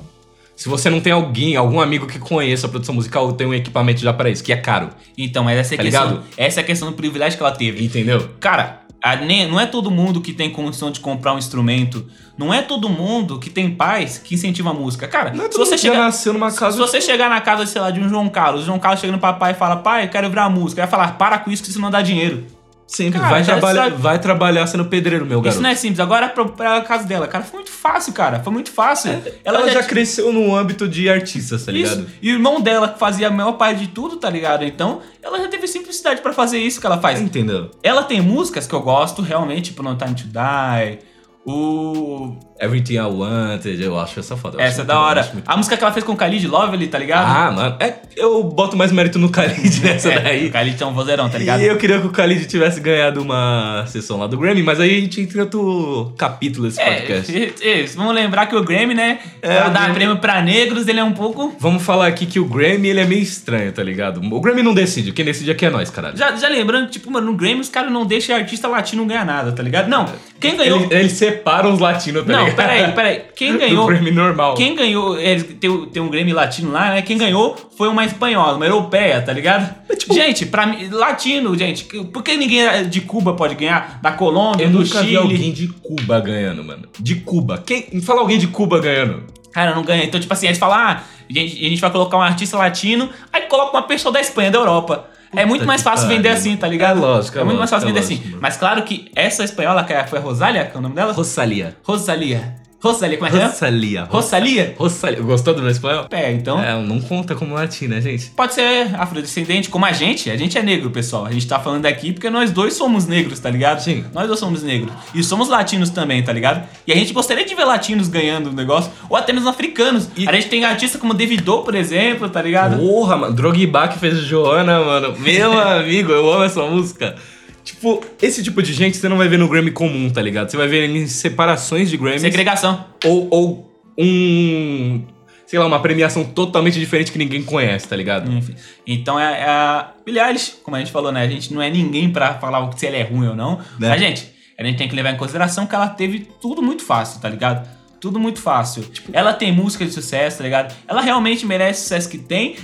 se 0.55 0.69
você 0.69 0.89
não 0.89 0.99
tem 1.01 1.11
alguém, 1.13 1.55
algum 1.55 1.79
amigo 1.81 2.07
que 2.07 2.17
conheça 2.19 2.67
a 2.67 2.69
produção 2.69 2.95
musical, 2.95 3.31
tem 3.33 3.45
um 3.47 3.53
equipamento 3.53 4.01
já 4.01 4.13
pra 4.13 4.29
isso, 4.29 4.43
que 4.43 4.53
é 4.53 4.57
caro. 4.57 4.89
Então, 5.17 5.43
mas 5.43 5.57
essa 5.57 5.73
é, 5.73 5.75
a 5.75 5.77
Tá 5.77 5.83
questão, 5.83 6.07
ligado? 6.07 6.23
essa 6.37 6.59
é 6.59 6.63
a 6.63 6.65
questão 6.65 6.89
do 6.89 6.95
privilégio 6.95 7.37
que 7.37 7.43
ela 7.43 7.51
teve. 7.53 7.83
Entendeu? 7.83 8.29
Cara, 8.39 8.81
a- 9.03 9.15
nem- 9.17 9.47
não 9.49 9.59
é 9.59 9.65
todo 9.65 9.91
mundo 9.91 10.21
que 10.21 10.33
tem 10.33 10.49
condição 10.49 10.89
de 10.91 10.99
comprar 10.99 11.33
um 11.33 11.37
instrumento. 11.37 12.05
Não 12.37 12.53
é 12.53 12.61
todo 12.61 12.89
mundo 12.89 13.39
que 13.39 13.49
tem 13.49 13.69
pais 13.69 14.17
que 14.17 14.35
incentivam 14.35 14.71
a 14.71 14.75
música. 14.75 15.07
Cara, 15.07 15.31
Não 15.33 15.45
é 15.45 15.51
se 15.51 15.57
você 15.57 15.77
chegar. 15.77 15.97
nasceu 15.99 16.33
numa 16.33 16.51
casa. 16.51 16.71
Se 16.73 16.77
você 16.79 16.99
chegar 16.99 17.29
na 17.29 17.39
casa, 17.39 17.65
sei 17.65 17.79
lá, 17.81 17.91
de 17.91 17.99
um 17.99 18.09
João 18.09 18.27
Carlos, 18.27 18.63
o 18.63 18.65
João 18.65 18.77
Carlos 18.79 18.99
chega 18.99 19.13
no 19.13 19.19
papai 19.19 19.51
e 19.51 19.55
fala, 19.55 19.77
pai, 19.77 20.03
eu 20.05 20.09
quero 20.09 20.29
virar 20.29 20.49
música. 20.49 20.81
Ele 20.81 20.87
vai 20.87 20.91
falar, 20.99 21.17
para 21.17 21.37
com 21.39 21.49
isso 21.51 21.63
que 21.63 21.69
isso 21.69 21.79
não 21.79 21.89
dá 21.91 22.01
dinheiro. 22.01 22.45
Sempre 22.87 23.19
Cara, 23.19 23.31
vai, 23.31 23.43
já 23.43 23.53
trabalhar, 23.53 23.83
sabe- 23.85 23.95
vai 24.01 24.19
trabalhar 24.19 24.67
sendo 24.67 24.85
pedreiro, 24.85 25.25
meu 25.25 25.41
garoto. 25.41 25.55
Isso 25.55 25.61
não 25.63 25.69
é 25.71 25.75
simples. 25.75 25.99
Agora 25.99 26.29
pra, 26.29 26.45
pra 26.45 26.81
casa 26.81 27.03
dela, 27.07 27.27
cara, 27.27 27.43
foi 27.43 27.57
muito 27.57 27.71
fácil, 27.71 28.13
cara. 28.13 28.41
Foi 28.43 28.53
muito 28.53 28.71
fácil. 28.71 29.09
É, 29.11 29.33
Ela, 29.43 29.67
já 29.71 29.81
t- 29.81 29.87
cresceu 29.89 30.31
no 30.31 30.55
âmbito 30.55 30.87
de 30.87 31.09
artistas, 31.09 31.65
tá 31.65 31.71
ligado? 31.71 32.01
Isso. 32.01 32.07
E 32.21 32.31
o 32.31 32.35
irmão 32.35 32.61
dela 32.61 32.87
que 32.89 32.99
fazia 32.99 33.27
a 33.27 33.31
maior 33.31 33.53
parte 33.53 33.79
de 33.79 33.87
tudo, 33.87 34.17
tá 34.17 34.29
ligado? 34.29 34.63
Então, 34.63 35.01
ela 35.23 35.39
já 35.39 35.47
teve 35.47 35.67
simplicidade 35.67 36.21
pra 36.21 36.31
fazer 36.31 36.59
isso 36.59 36.79
que 36.79 36.85
ela 36.85 36.99
faz. 36.99 37.19
Entendeu? 37.19 37.71
Ela 37.81 38.03
tem 38.03 38.21
músicas 38.21 38.67
que 38.67 38.73
eu 38.75 38.81
gosto, 38.81 39.21
realmente, 39.23 39.71
tipo 39.71 39.81
No 39.81 39.95
Time 39.95 40.13
to 40.13 40.23
Die. 40.27 40.99
O. 41.43 42.37
Everything 42.59 42.95
I 42.95 43.01
Wanted, 43.01 43.81
eu 43.83 43.99
acho 43.99 44.19
essa 44.19 44.37
foda. 44.37 44.61
Essa 44.61 44.81
é 44.81 44.85
da 44.85 44.97
hora. 44.99 45.29
A 45.45 45.57
música 45.57 45.75
que 45.75 45.83
ela 45.83 45.91
fez 45.91 46.05
com 46.05 46.13
o 46.13 46.15
Khalid 46.15 46.47
Lovely, 46.47 46.87
tá 46.87 46.97
ligado? 46.97 47.25
Ah, 47.27 47.51
mano, 47.51 47.75
é, 47.81 47.95
eu 48.15 48.41
boto 48.43 48.77
mais 48.77 48.91
mérito 48.93 49.19
no 49.19 49.27
Khalid 49.29 49.81
nessa 49.83 50.09
é, 50.13 50.19
daí. 50.19 50.47
O 50.47 50.51
Khalid 50.51 50.81
é 50.81 50.85
um 50.85 50.93
vozeirão, 50.93 51.29
tá 51.29 51.37
ligado? 51.37 51.61
E 51.61 51.65
eu 51.67 51.75
queria 51.77 51.99
que 51.99 52.07
o 52.07 52.11
Khalid 52.11 52.45
tivesse 52.45 52.79
ganhado 52.79 53.21
uma 53.21 53.83
sessão 53.87 54.17
lá 54.17 54.27
do 54.27 54.37
Grammy, 54.37 54.63
mas 54.63 54.79
aí 54.79 54.97
a 54.97 55.01
gente 55.01 55.19
entra 55.19 55.41
outro 55.41 56.13
capítulo 56.17 56.67
desse 56.67 56.81
podcast. 56.81 57.53
É, 57.61 57.81
isso. 57.81 57.97
Vamos 57.97 58.15
lembrar 58.15 58.45
que 58.45 58.55
o 58.55 58.63
Grammy, 58.63 58.93
né? 58.93 59.19
É, 59.41 59.59
o 59.59 59.69
dá 59.69 59.71
Grammy- 59.81 59.93
prêmio 59.95 60.17
pra 60.17 60.41
negros, 60.41 60.87
ele 60.87 60.99
é 60.99 61.03
um 61.03 61.11
pouco. 61.13 61.53
Vamos 61.59 61.83
falar 61.83 62.07
aqui 62.07 62.25
que 62.25 62.39
o 62.39 62.45
Grammy 62.45 62.87
ele 62.87 63.01
é 63.01 63.05
meio 63.05 63.21
estranho, 63.21 63.71
tá 63.73 63.83
ligado? 63.83 64.21
O 64.33 64.39
Grammy 64.39 64.63
não 64.63 64.73
decide, 64.73 65.11
quem 65.11 65.25
decide 65.25 65.51
aqui 65.51 65.65
é 65.65 65.69
nós, 65.69 65.89
caralho. 65.89 66.15
Já, 66.17 66.33
já 66.37 66.47
lembrando, 66.47 66.89
tipo, 66.89 67.11
mano, 67.11 67.31
no 67.31 67.37
Grammy 67.37 67.59
os 67.59 67.69
caras 67.69 67.91
não 67.91 68.05
deixam 68.05 68.33
artista 68.33 68.67
latino 68.69 69.05
ganhar 69.05 69.25
nada, 69.25 69.51
tá 69.51 69.61
ligado? 69.61 69.89
Não, 69.89 70.05
quem 70.39 70.55
ganhou. 70.55 70.79
Ele, 70.83 70.93
ele 70.95 71.09
separa 71.09 71.67
os 71.67 71.79
latinos, 71.79 72.25
tá 72.25 72.44
não, 72.47 72.55
peraí, 72.55 72.91
peraí. 72.93 73.21
Quem 73.35 73.53
Do 73.53 73.59
ganhou. 73.59 73.85
Grammy 73.87 74.11
normal. 74.11 74.55
Quem 74.55 74.75
ganhou, 74.75 75.19
é, 75.19 75.35
tem, 75.35 75.85
tem 75.87 76.01
um 76.01 76.09
Grammy 76.09 76.33
latino 76.33 76.71
lá, 76.71 76.91
né? 76.91 77.01
Quem 77.01 77.17
ganhou 77.17 77.55
foi 77.77 77.87
uma 77.87 78.05
espanhola, 78.05 78.55
uma 78.57 78.65
europeia, 78.65 79.21
tá 79.21 79.31
ligado? 79.33 79.73
tipo- 79.97 80.13
gente, 80.13 80.45
pra 80.45 80.65
mim, 80.65 80.87
latino, 80.89 81.57
gente, 81.57 81.83
por 81.85 82.23
que 82.23 82.35
ninguém 82.37 82.87
de 82.89 83.01
Cuba 83.01 83.33
pode 83.33 83.55
ganhar? 83.55 83.99
Da 84.01 84.11
Colômbia, 84.11 84.65
Eu 84.65 84.69
do 84.71 84.79
nunca 84.79 84.99
vi 85.01 85.05
Chile? 85.07 85.17
alguém 85.17 85.51
de 85.51 85.67
Cuba 85.67 86.19
ganhando, 86.19 86.63
mano. 86.63 86.87
De 86.99 87.15
Cuba. 87.15 87.61
Quem, 87.65 88.01
fala 88.01 88.21
alguém 88.21 88.37
de 88.37 88.47
Cuba 88.47 88.79
ganhando. 88.79 89.23
Cara, 89.51 89.73
não 89.73 89.83
ganha. 89.83 90.03
Então, 90.03 90.19
tipo 90.19 90.33
assim, 90.33 90.47
eles 90.47 90.57
falam, 90.57 90.77
ah, 90.77 91.01
a 91.29 91.33
gente, 91.33 91.65
a 91.65 91.69
gente 91.69 91.79
vai 91.81 91.89
colocar 91.89 92.17
um 92.17 92.21
artista 92.21 92.57
latino, 92.57 93.09
aí 93.31 93.43
coloca 93.43 93.71
uma 93.75 93.83
pessoa 93.83 94.11
da 94.11 94.19
Espanha, 94.19 94.51
da 94.51 94.59
Europa. 94.59 95.07
É 95.35 95.45
muito 95.45 95.65
mais 95.65 95.81
fácil 95.81 96.07
vender 96.07 96.29
assim, 96.29 96.55
tá 96.57 96.67
ligado? 96.67 96.97
É 96.97 97.01
lógico, 97.01 97.37
é 97.37 97.41
É 97.41 97.43
muito 97.43 97.57
mais 97.57 97.69
fácil 97.69 97.87
lógico, 97.89 98.07
vender 98.07 98.23
é 98.23 98.29
assim. 98.29 98.37
Mas 98.41 98.57
claro 98.57 98.83
que 98.83 99.09
essa 99.15 99.43
espanhola, 99.43 99.83
que 99.83 99.93
é- 99.93 100.05
foi 100.07 100.19
a 100.19 100.21
Rosália, 100.21 100.65
que 100.65 100.75
é 100.75 100.79
o 100.79 100.81
nome 100.81 100.95
dela? 100.95 101.13
Rosalia. 101.13 101.75
Rosalia. 101.83 102.55
Rosalia, 102.81 103.17
como 103.17 103.27
é 103.27 103.31
que 103.31 103.37
é? 103.37 103.45
Rosalia. 103.45 104.03
Rosalia? 104.03 104.75
Rosalia. 104.77 105.21
Gostou 105.21 105.53
do 105.55 105.61
meu 105.61 105.71
espanhol? 105.71 106.05
É, 106.11 106.31
então. 106.31 106.61
É, 106.63 106.79
não 106.83 106.99
conta 107.01 107.33
como 107.33 107.55
latim, 107.55 107.87
né, 107.87 107.99
gente? 107.99 108.29
Pode 108.31 108.53
ser 108.53 108.93
afrodescendente, 108.95 109.69
como 109.69 109.85
a 109.85 109.91
gente. 109.91 110.29
A 110.29 110.37
gente 110.37 110.55
é 110.57 110.61
negro, 110.61 110.91
pessoal. 110.91 111.25
A 111.25 111.31
gente 111.31 111.47
tá 111.47 111.59
falando 111.59 111.85
aqui 111.87 112.11
porque 112.13 112.29
nós 112.29 112.51
dois 112.51 112.75
somos 112.75 113.07
negros, 113.07 113.39
tá 113.39 113.49
ligado? 113.49 113.79
Sim. 113.79 114.05
Nós 114.13 114.27
dois 114.27 114.39
somos 114.39 114.61
negros. 114.61 114.93
E 115.15 115.23
somos 115.23 115.49
latinos 115.49 115.89
também, 115.89 116.21
tá 116.21 116.31
ligado? 116.31 116.67
E 116.85 116.91
a 116.91 116.95
gente 116.95 117.11
gostaria 117.11 117.43
de 117.45 117.55
ver 117.55 117.63
latinos 117.65 118.07
ganhando 118.07 118.51
o 118.51 118.53
negócio, 118.53 118.91
ou 119.09 119.17
até 119.17 119.33
mesmo 119.33 119.49
africanos. 119.49 120.07
E- 120.15 120.27
A 120.29 120.33
gente 120.33 120.47
tem 120.49 120.63
artistas 120.63 121.01
como 121.01 121.13
Davido, 121.13 121.59
por 121.63 121.73
exemplo, 121.73 122.29
tá 122.29 122.41
ligado? 122.41 122.77
Porra, 122.77 123.17
mano. 123.17 123.33
Drogba 123.33 123.87
que 123.87 123.97
fez 123.97 124.19
Joana, 124.19 124.79
mano. 124.81 125.15
Meu 125.17 125.51
amigo, 125.59 126.11
eu 126.11 126.31
amo 126.31 126.43
essa 126.43 126.61
música. 126.63 127.15
Tipo, 127.65 127.99
esse 128.21 128.43
tipo 128.43 128.61
de 128.61 128.71
gente 128.71 128.95
você 128.95 129.09
não 129.09 129.17
vai 129.17 129.27
ver 129.27 129.39
no 129.39 129.49
Grammy 129.49 129.71
comum, 129.71 130.07
tá 130.11 130.21
ligado? 130.21 130.51
Você 130.51 130.55
vai 130.55 130.67
ver 130.67 130.87
em 130.87 131.07
separações 131.07 131.89
de 131.89 131.97
Grammys. 131.97 132.21
Segregação. 132.21 132.85
Ou, 133.03 133.27
ou 133.31 133.81
um. 133.97 135.01
Sei 135.47 135.57
lá, 135.57 135.65
uma 135.65 135.79
premiação 135.79 136.23
totalmente 136.23 136.79
diferente 136.79 137.11
que 137.11 137.17
ninguém 137.17 137.41
conhece, 137.41 137.87
tá 137.87 137.95
ligado? 137.95 138.31
Enfim. 138.31 138.53
Então 138.85 139.19
é, 139.19 139.41
é 139.41 139.45
a 139.45 139.93
Billie 140.05 140.21
Eilish, 140.21 140.57
como 140.63 140.75
a 140.75 140.79
gente 140.79 140.91
falou, 140.91 141.11
né? 141.11 141.23
A 141.23 141.27
gente 141.27 141.51
não 141.53 141.61
é 141.61 141.69
ninguém 141.69 142.09
pra 142.11 142.35
falar 142.35 142.71
se 142.77 142.85
ela 142.85 142.97
é 142.97 143.03
ruim 143.03 143.27
ou 143.29 143.35
não. 143.35 143.57
Né? 143.79 143.89
Mas, 143.89 143.99
gente, 143.99 144.31
a 144.59 144.63
gente 144.63 144.77
tem 144.77 144.87
que 144.87 144.95
levar 144.95 145.11
em 145.11 145.17
consideração 145.17 145.65
que 145.65 145.73
ela 145.73 145.87
teve 145.87 146.27
tudo 146.39 146.61
muito 146.61 146.83
fácil, 146.83 147.19
tá 147.19 147.29
ligado? 147.29 147.67
Tudo 147.99 148.19
muito 148.19 148.39
fácil. 148.39 148.83
Tipo, 148.83 149.09
ela 149.11 149.33
tem 149.33 149.51
música 149.51 149.83
de 149.83 149.91
sucesso, 149.91 150.37
tá 150.37 150.43
ligado? 150.43 150.75
Ela 150.87 151.01
realmente 151.01 151.47
merece 151.47 151.79
o 151.79 151.83
sucesso 151.83 152.09
que 152.09 152.19
tem, 152.19 152.57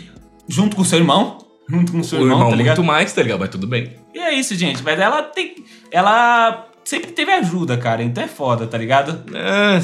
junto 0.48 0.76
com 0.76 0.84
o 0.84 0.86
seu 0.86 1.00
irmão. 1.00 1.40
Junto 1.68 1.92
com 1.92 2.00
o 2.00 2.04
seu 2.04 2.20
o 2.20 2.22
irmão, 2.22 2.38
irmão 2.38 2.50
tá 2.52 2.56
ligado? 2.56 2.78
muito 2.78 2.88
mais, 2.88 3.14
tá 3.14 3.24
ligado? 3.24 3.40
Mas 3.40 3.50
tudo 3.50 3.66
bem. 3.66 4.01
E 4.14 4.20
é 4.20 4.34
isso, 4.34 4.56
gente. 4.56 4.84
Mas 4.84 5.00
ela 5.00 5.24
tem. 5.24 5.64
Ela 5.90 6.68
sempre 6.84 7.12
teve 7.12 7.32
ajuda, 7.32 7.78
cara. 7.78 8.04
Então 8.04 8.24
é 8.24 8.28
foda, 8.28 8.68
tá 8.68 8.78
ligado? 8.78 9.24
É, 9.36 9.80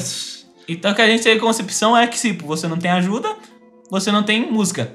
Então 0.68 0.92
o 0.92 0.94
que 0.94 1.02
a 1.02 1.06
gente 1.06 1.22
tem 1.22 1.38
concepção 1.38 1.96
é 1.96 2.06
que 2.06 2.18
se 2.18 2.32
você 2.32 2.68
não 2.68 2.76
tem 2.76 2.90
ajuda, 2.90 3.34
você 3.90 4.12
não 4.12 4.22
tem 4.22 4.50
música. 4.50 4.92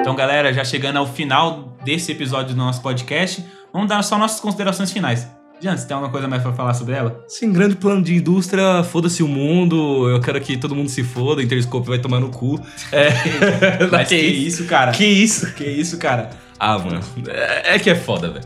Então, 0.00 0.14
galera, 0.14 0.52
já 0.52 0.64
chegando 0.64 0.98
ao 0.98 1.06
final 1.06 1.76
desse 1.84 2.12
episódio 2.12 2.54
do 2.54 2.58
nosso 2.58 2.80
podcast, 2.82 3.44
vamos 3.72 3.88
dar 3.88 4.02
só 4.02 4.16
nossas 4.18 4.40
considerações 4.40 4.92
finais. 4.92 5.28
Jean, 5.60 5.76
você 5.76 5.86
tem 5.86 5.94
alguma 5.94 6.10
coisa 6.10 6.26
mais 6.26 6.42
pra 6.42 6.52
falar 6.52 6.72
sobre 6.72 6.94
ela? 6.94 7.22
Sem 7.28 7.52
grande 7.52 7.76
plano 7.76 8.02
de 8.02 8.14
indústria, 8.14 8.82
foda-se 8.82 9.22
o 9.22 9.28
mundo, 9.28 10.08
eu 10.08 10.20
quero 10.20 10.40
que 10.40 10.56
todo 10.56 10.74
mundo 10.74 10.88
se 10.88 11.04
foda, 11.04 11.42
Interscope 11.42 11.86
vai 11.86 11.98
tomar 11.98 12.20
no 12.20 12.30
cu. 12.30 12.58
É. 12.92 13.86
Mas 13.90 14.08
que 14.08 14.16
isso, 14.16 14.64
cara? 14.64 14.92
Que 14.92 15.04
isso? 15.04 15.52
Que 15.54 15.64
isso, 15.64 15.98
cara? 15.98 16.30
Ah, 16.58 16.78
mano. 16.78 17.00
É, 17.28 17.74
é 17.74 17.78
que 17.78 17.90
é 17.90 17.94
foda, 17.94 18.30
velho. 18.30 18.44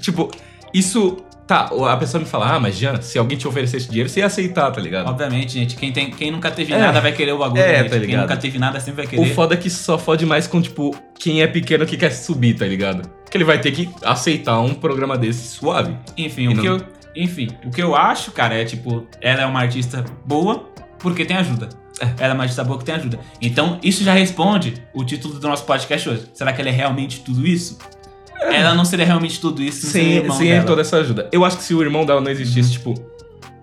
Tipo, 0.00 0.30
isso. 0.72 1.18
Tá, 1.46 1.70
a 1.90 1.96
pessoa 1.96 2.20
me 2.22 2.26
fala, 2.26 2.54
ah, 2.54 2.60
mas 2.60 2.76
Jean, 2.76 3.02
se 3.02 3.18
alguém 3.18 3.36
te 3.36 3.46
oferecesse 3.48 3.86
dinheiro, 3.88 4.08
você 4.08 4.20
ia 4.20 4.26
aceitar, 4.26 4.70
tá 4.70 4.80
ligado? 4.80 5.08
Obviamente, 5.08 5.52
gente. 5.54 5.74
Quem, 5.76 5.92
tem, 5.92 6.10
quem 6.10 6.30
nunca 6.30 6.50
teve 6.50 6.72
É. 6.72 6.78
nada 6.78 7.00
vai 7.00 7.12
querer 7.12 7.32
o 7.32 7.38
bagulho. 7.38 7.60
É, 7.60 7.78
gente. 7.78 7.90
tá 7.90 7.96
Quem 7.98 8.06
ligado? 8.06 8.20
nunca 8.22 8.36
teve 8.36 8.58
nada 8.58 8.78
sempre 8.80 9.04
vai 9.04 9.06
O 9.06 9.08
querer. 9.22 9.34
foda 9.34 9.54
é 9.54 9.56
que 9.56 9.68
só 9.68 9.98
fode 9.98 10.24
mais 10.24 10.46
com, 10.46 10.62
tipo, 10.62 10.96
quem 11.18 11.42
é 11.42 11.46
pequeno 11.46 11.84
que 11.84 11.96
quer 11.96 12.10
subir, 12.10 12.54
tá 12.54 12.64
ligado? 12.64 13.08
Que 13.30 13.36
ele 13.36 13.44
vai 13.44 13.60
ter 13.60 13.72
que 13.72 13.90
aceitar 14.04 14.60
um 14.60 14.72
programa 14.72 15.18
desse 15.18 15.48
suave. 15.48 15.94
Enfim, 16.16 16.46
o 16.48 16.54
não- 16.54 16.62
que 16.62 16.68
eu, 16.68 16.80
enfim, 17.16 17.48
o 17.64 17.70
que 17.70 17.82
eu 17.82 17.94
acho, 17.96 18.30
cara, 18.30 18.54
é 18.54 18.64
tipo, 18.64 19.06
ela 19.20 19.42
é 19.42 19.46
uma 19.46 19.60
artista 19.60 20.04
boa 20.24 20.68
porque 21.00 21.24
tem 21.24 21.36
ajuda. 21.36 21.68
Ela 22.18 22.32
é 22.32 22.34
uma 22.34 22.44
artista 22.44 22.64
boa 22.64 22.78
que 22.78 22.84
tem 22.84 22.94
ajuda. 22.94 23.18
Então, 23.40 23.78
isso 23.82 24.02
já 24.04 24.12
responde 24.14 24.74
o 24.94 25.04
título 25.04 25.34
do 25.38 25.46
nosso 25.48 25.64
podcast 25.64 26.08
hoje. 26.08 26.22
Será 26.32 26.52
que 26.52 26.60
ela 26.60 26.70
é 26.70 26.72
realmente 26.72 27.20
tudo 27.20 27.46
isso? 27.46 27.78
Ela 28.50 28.74
não 28.74 28.84
seria 28.84 29.06
realmente 29.06 29.40
tudo 29.40 29.62
isso 29.62 29.86
sem, 29.86 30.02
Sem, 30.02 30.12
irmão 30.16 30.36
sem 30.36 30.62
toda 30.64 30.80
essa 30.80 30.96
ajuda. 30.96 31.28
Eu 31.32 31.44
acho 31.44 31.56
que 31.58 31.64
se 31.64 31.74
o 31.74 31.82
irmão 31.82 32.04
dela 32.04 32.20
não 32.20 32.30
existisse, 32.30 32.72
tipo, 32.72 32.94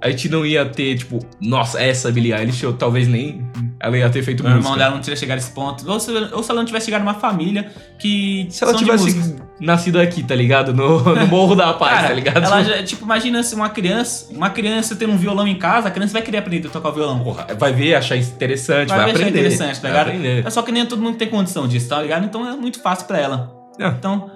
a 0.02 0.10
gente 0.10 0.30
não 0.30 0.46
ia 0.46 0.66
ter, 0.66 0.98
tipo, 0.98 1.20
nossa, 1.42 1.82
essa 1.82 2.10
Billie 2.12 2.34
Eilish, 2.34 2.66
ou 2.66 2.74
talvez 2.74 3.08
nem 3.08 3.46
ela 3.82 3.98
ia 3.98 4.10
ter 4.10 4.24
feito 4.24 4.42
O 4.42 4.44
música. 4.44 4.60
irmão 4.60 4.78
dela 4.78 4.96
não 4.96 5.02
teria 5.02 5.16
chegado 5.18 5.38
a 5.38 5.40
esse 5.40 5.52
ponto. 5.52 5.90
Ou 5.90 6.00
se, 6.00 6.12
ou 6.12 6.42
se 6.42 6.52
ela 6.52 6.60
não 6.60 6.66
tivesse 6.66 6.86
chegado 6.86 7.02
numa 7.02 7.14
família 7.14 7.72
que. 8.00 8.48
Se 8.50 8.64
ela 8.64 8.74
tivesse 8.74 9.36
nascido 9.60 10.00
aqui, 10.00 10.24
tá 10.24 10.36
ligado? 10.36 10.74
No, 10.74 11.00
no 11.16 11.28
Morro 11.28 11.54
da 11.54 11.74
Paz, 11.74 11.96
Cara, 11.96 12.08
tá 12.08 12.14
ligado? 12.14 12.44
ela 12.44 12.64
já, 12.64 12.84
tipo, 12.84 13.04
imagina 13.04 13.44
se 13.44 13.56
uma 13.56 13.70
criança, 13.70 14.28
uma 14.32 14.50
criança 14.50 14.96
tendo 14.96 15.12
um 15.14 15.18
violão 15.18 15.46
em 15.46 15.56
casa, 15.56 15.90
a 15.90 15.92
criança 15.92 16.14
vai 16.14 16.22
querer 16.22 16.38
aprender 16.38 16.68
a 16.68 16.72
tocar 16.72 16.90
o 16.90 16.94
violão. 16.94 17.20
Porra, 17.20 17.48
vai 17.58 17.74
ver, 17.74 17.96
achar 17.96 18.16
interessante, 18.16 18.88
vai, 18.88 19.00
vai, 19.00 19.12
aprender. 19.12 19.30
interessante, 19.30 19.82
tá 19.82 19.88
ligado? 19.90 20.12
É 20.46 20.50
só 20.50 20.62
que 20.62 20.72
nem 20.72 20.86
todo 20.86 21.02
mundo 21.02 21.18
tem 21.18 21.28
condição 21.28 21.68
disso, 21.68 21.90
tá 21.90 22.02
ligado? 22.02 22.26
Então 22.26 22.48
é 22.48 22.56
muito 22.56 22.82
fácil 22.82 23.06
pra 23.06 23.18
ela. 23.20 23.60
É. 23.80 23.88
Então, 23.88 24.30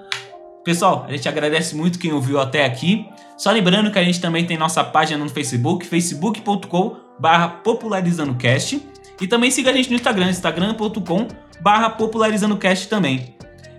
pessoal, 0.63 1.05
a 1.07 1.11
gente 1.11 1.27
agradece 1.27 1.75
muito 1.75 1.99
quem 1.99 2.13
ouviu 2.13 2.39
até 2.39 2.65
aqui. 2.65 3.07
Só 3.37 3.51
lembrando 3.51 3.91
que 3.91 3.99
a 3.99 4.03
gente 4.03 4.21
também 4.21 4.45
tem 4.45 4.57
nossa 4.57 4.83
página 4.83 5.23
no 5.23 5.29
Facebook, 5.29 5.85
facebook.com 5.85 6.95
barra 7.19 7.47
popularizandocast. 7.47 8.81
E 9.21 9.27
também 9.27 9.51
siga 9.51 9.69
a 9.69 9.73
gente 9.73 9.89
no 9.89 9.95
Instagram, 9.95 10.29
instagram.com 10.29 11.27
barra 11.61 11.89
popularizandocast 11.89 12.89
também. 12.89 13.35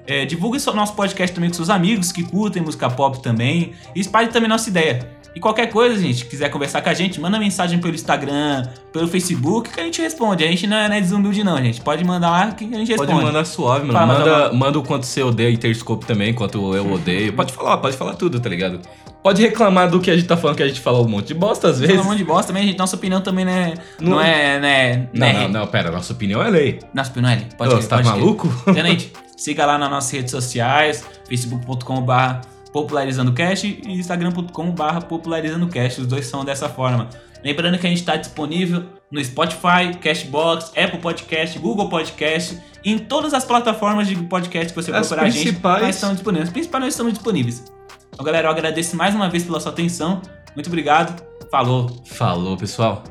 É, 0.07 0.25
divulgue 0.25 0.59
o 0.59 0.73
nosso 0.75 0.95
podcast 0.95 1.35
também 1.35 1.51
com 1.51 1.57
seus 1.57 1.71
amigos 1.71 2.13
que 2.13 2.23
curtem 2.23 2.63
música 2.63 2.91
pop 2.91 3.23
também. 3.23 3.73
E 3.95 4.01
espalhe 4.01 4.29
também 4.29 4.49
nossa 4.49 4.69
ideia. 4.69 5.09
E 5.35 5.41
qualquer 5.41 5.67
coisa, 5.69 5.99
gente, 6.01 6.27
quiser 6.27 6.49
conversar 6.49 6.81
com 6.81 6.89
a 6.89 6.95
gente, 6.95 7.21
manda 7.21 7.39
mensagem 7.41 7.81
pelo 7.81 7.93
Instagram, 7.93 8.69
pelo 8.93 9.09
Facebook, 9.09 9.69
que 9.71 9.81
a 9.81 9.85
gente 9.85 10.01
responde. 10.01 10.45
A 10.45 10.47
gente 10.47 10.65
não 10.67 10.77
é, 10.77 10.89
não 10.89 10.95
é 10.95 11.01
desumilde, 11.01 11.43
não, 11.43 11.57
gente. 11.59 11.81
Pode 11.81 12.05
mandar 12.05 12.31
lá 12.31 12.53
que 12.53 12.65
a 12.65 12.79
gente 12.79 12.89
responde. 12.89 13.13
Pode 13.13 13.25
mandar 13.25 13.45
suave, 13.45 13.87
mano. 13.87 13.99
Fala, 13.99 14.19
manda, 14.19 14.53
manda 14.53 14.53
manda 14.53 14.79
o 14.79 14.83
quanto 14.83 15.07
você 15.07 15.23
odeia 15.23 15.51
Interscope 15.51 16.07
também, 16.07 16.33
quanto 16.33 16.75
eu 16.75 16.87
odeio. 16.93 17.33
Pode 17.33 17.53
falar, 17.53 17.79
pode 17.79 17.97
falar 17.97 18.15
tudo, 18.15 18.39
tá 18.39 18.49
ligado? 18.49 18.81
Pode 19.25 19.41
reclamar 19.41 19.89
do 19.89 20.01
que 20.03 20.11
a 20.11 20.15
gente 20.17 20.29
tá 20.29 20.37
falando, 20.37 20.59
que 20.59 20.63
a 20.63 20.69
gente 20.69 20.81
falou 20.81 21.03
um 21.07 21.09
monte 21.09 21.29
de 21.29 21.35
bosta 21.35 21.69
às 21.69 21.81
vezes. 21.81 21.95
Fala 21.97 22.07
um 22.07 22.11
monte 22.11 22.19
de 22.19 22.25
bosta 22.27 22.49
também, 22.49 22.67
gente. 22.67 22.79
Nossa 22.79 22.95
opinião 22.95 23.23
também 23.23 23.47
né, 23.47 23.73
não, 23.99 24.11
Não- 24.11 24.21
é. 24.21 24.61
Né, 24.61 25.09
Não, 25.15 25.27
né, 25.27 25.33
não, 25.49 25.61
não, 25.61 25.67
pera, 25.67 25.91
nossa 25.91 26.13
opinião 26.13 26.43
é 26.43 26.51
lei. 26.51 26.79
Nossa 26.93 27.11
opinião 27.11 27.33
é. 27.33 27.37
Pode 27.57 27.71
Ô, 27.71 27.73
crer, 27.73 27.83
você 27.83 27.89
tá 27.89 27.97
pode 27.97 28.09
maluco? 28.09 28.49
Então, 28.69 28.85
gente, 28.85 29.11
siga 29.35 29.65
lá 29.65 29.79
nas 29.79 29.89
nossas 29.91 30.11
redes 30.11 30.31
sociais, 30.31 31.03
facebook.com.br 31.27 32.47
popularizandocast 32.71 33.67
e 33.87 33.93
instagram.com.br 33.93 35.07
popularizandocast. 35.09 36.03
Os 36.03 36.07
dois 36.07 36.27
são 36.27 36.45
dessa 36.45 36.69
forma. 36.69 37.09
Lembrando 37.43 37.79
que 37.79 37.87
a 37.87 37.91
gente 37.91 38.01
está 38.01 38.17
disponível 38.17 38.85
no 39.11 39.25
Spotify, 39.25 39.97
Cashbox, 40.03 40.73
Apple 40.77 40.99
Podcast, 40.99 41.59
Google 41.59 41.89
Podcast, 41.89 42.59
em 42.85 42.99
todas 42.99 43.33
as 43.33 43.45
plataformas 43.45 44.07
de 44.07 44.17
podcast 44.17 44.73
que 44.73 44.83
você 44.83 44.91
As 44.93 45.07
procurar 45.07 45.27
a 45.27 45.31
gente, 45.31 45.45
principais. 45.45 45.83
nós 45.83 45.95
estamos 45.95 46.17
disponíveis. 46.17 46.49
As 46.49 46.53
principais 46.53 46.85
nós 46.85 46.93
estamos 46.93 47.13
disponíveis. 47.15 47.74
Então, 48.15 48.25
galera, 48.25 48.47
eu 48.47 48.53
agradeço 48.53 48.97
mais 48.97 49.15
uma 49.15 49.29
vez 49.29 49.43
pela 49.43 49.59
sua 49.59 49.73
atenção. 49.73 50.23
Muito 50.55 50.69
obrigado. 50.69 51.21
Falou. 51.51 51.91
Falou, 52.07 52.57
pessoal. 52.57 53.03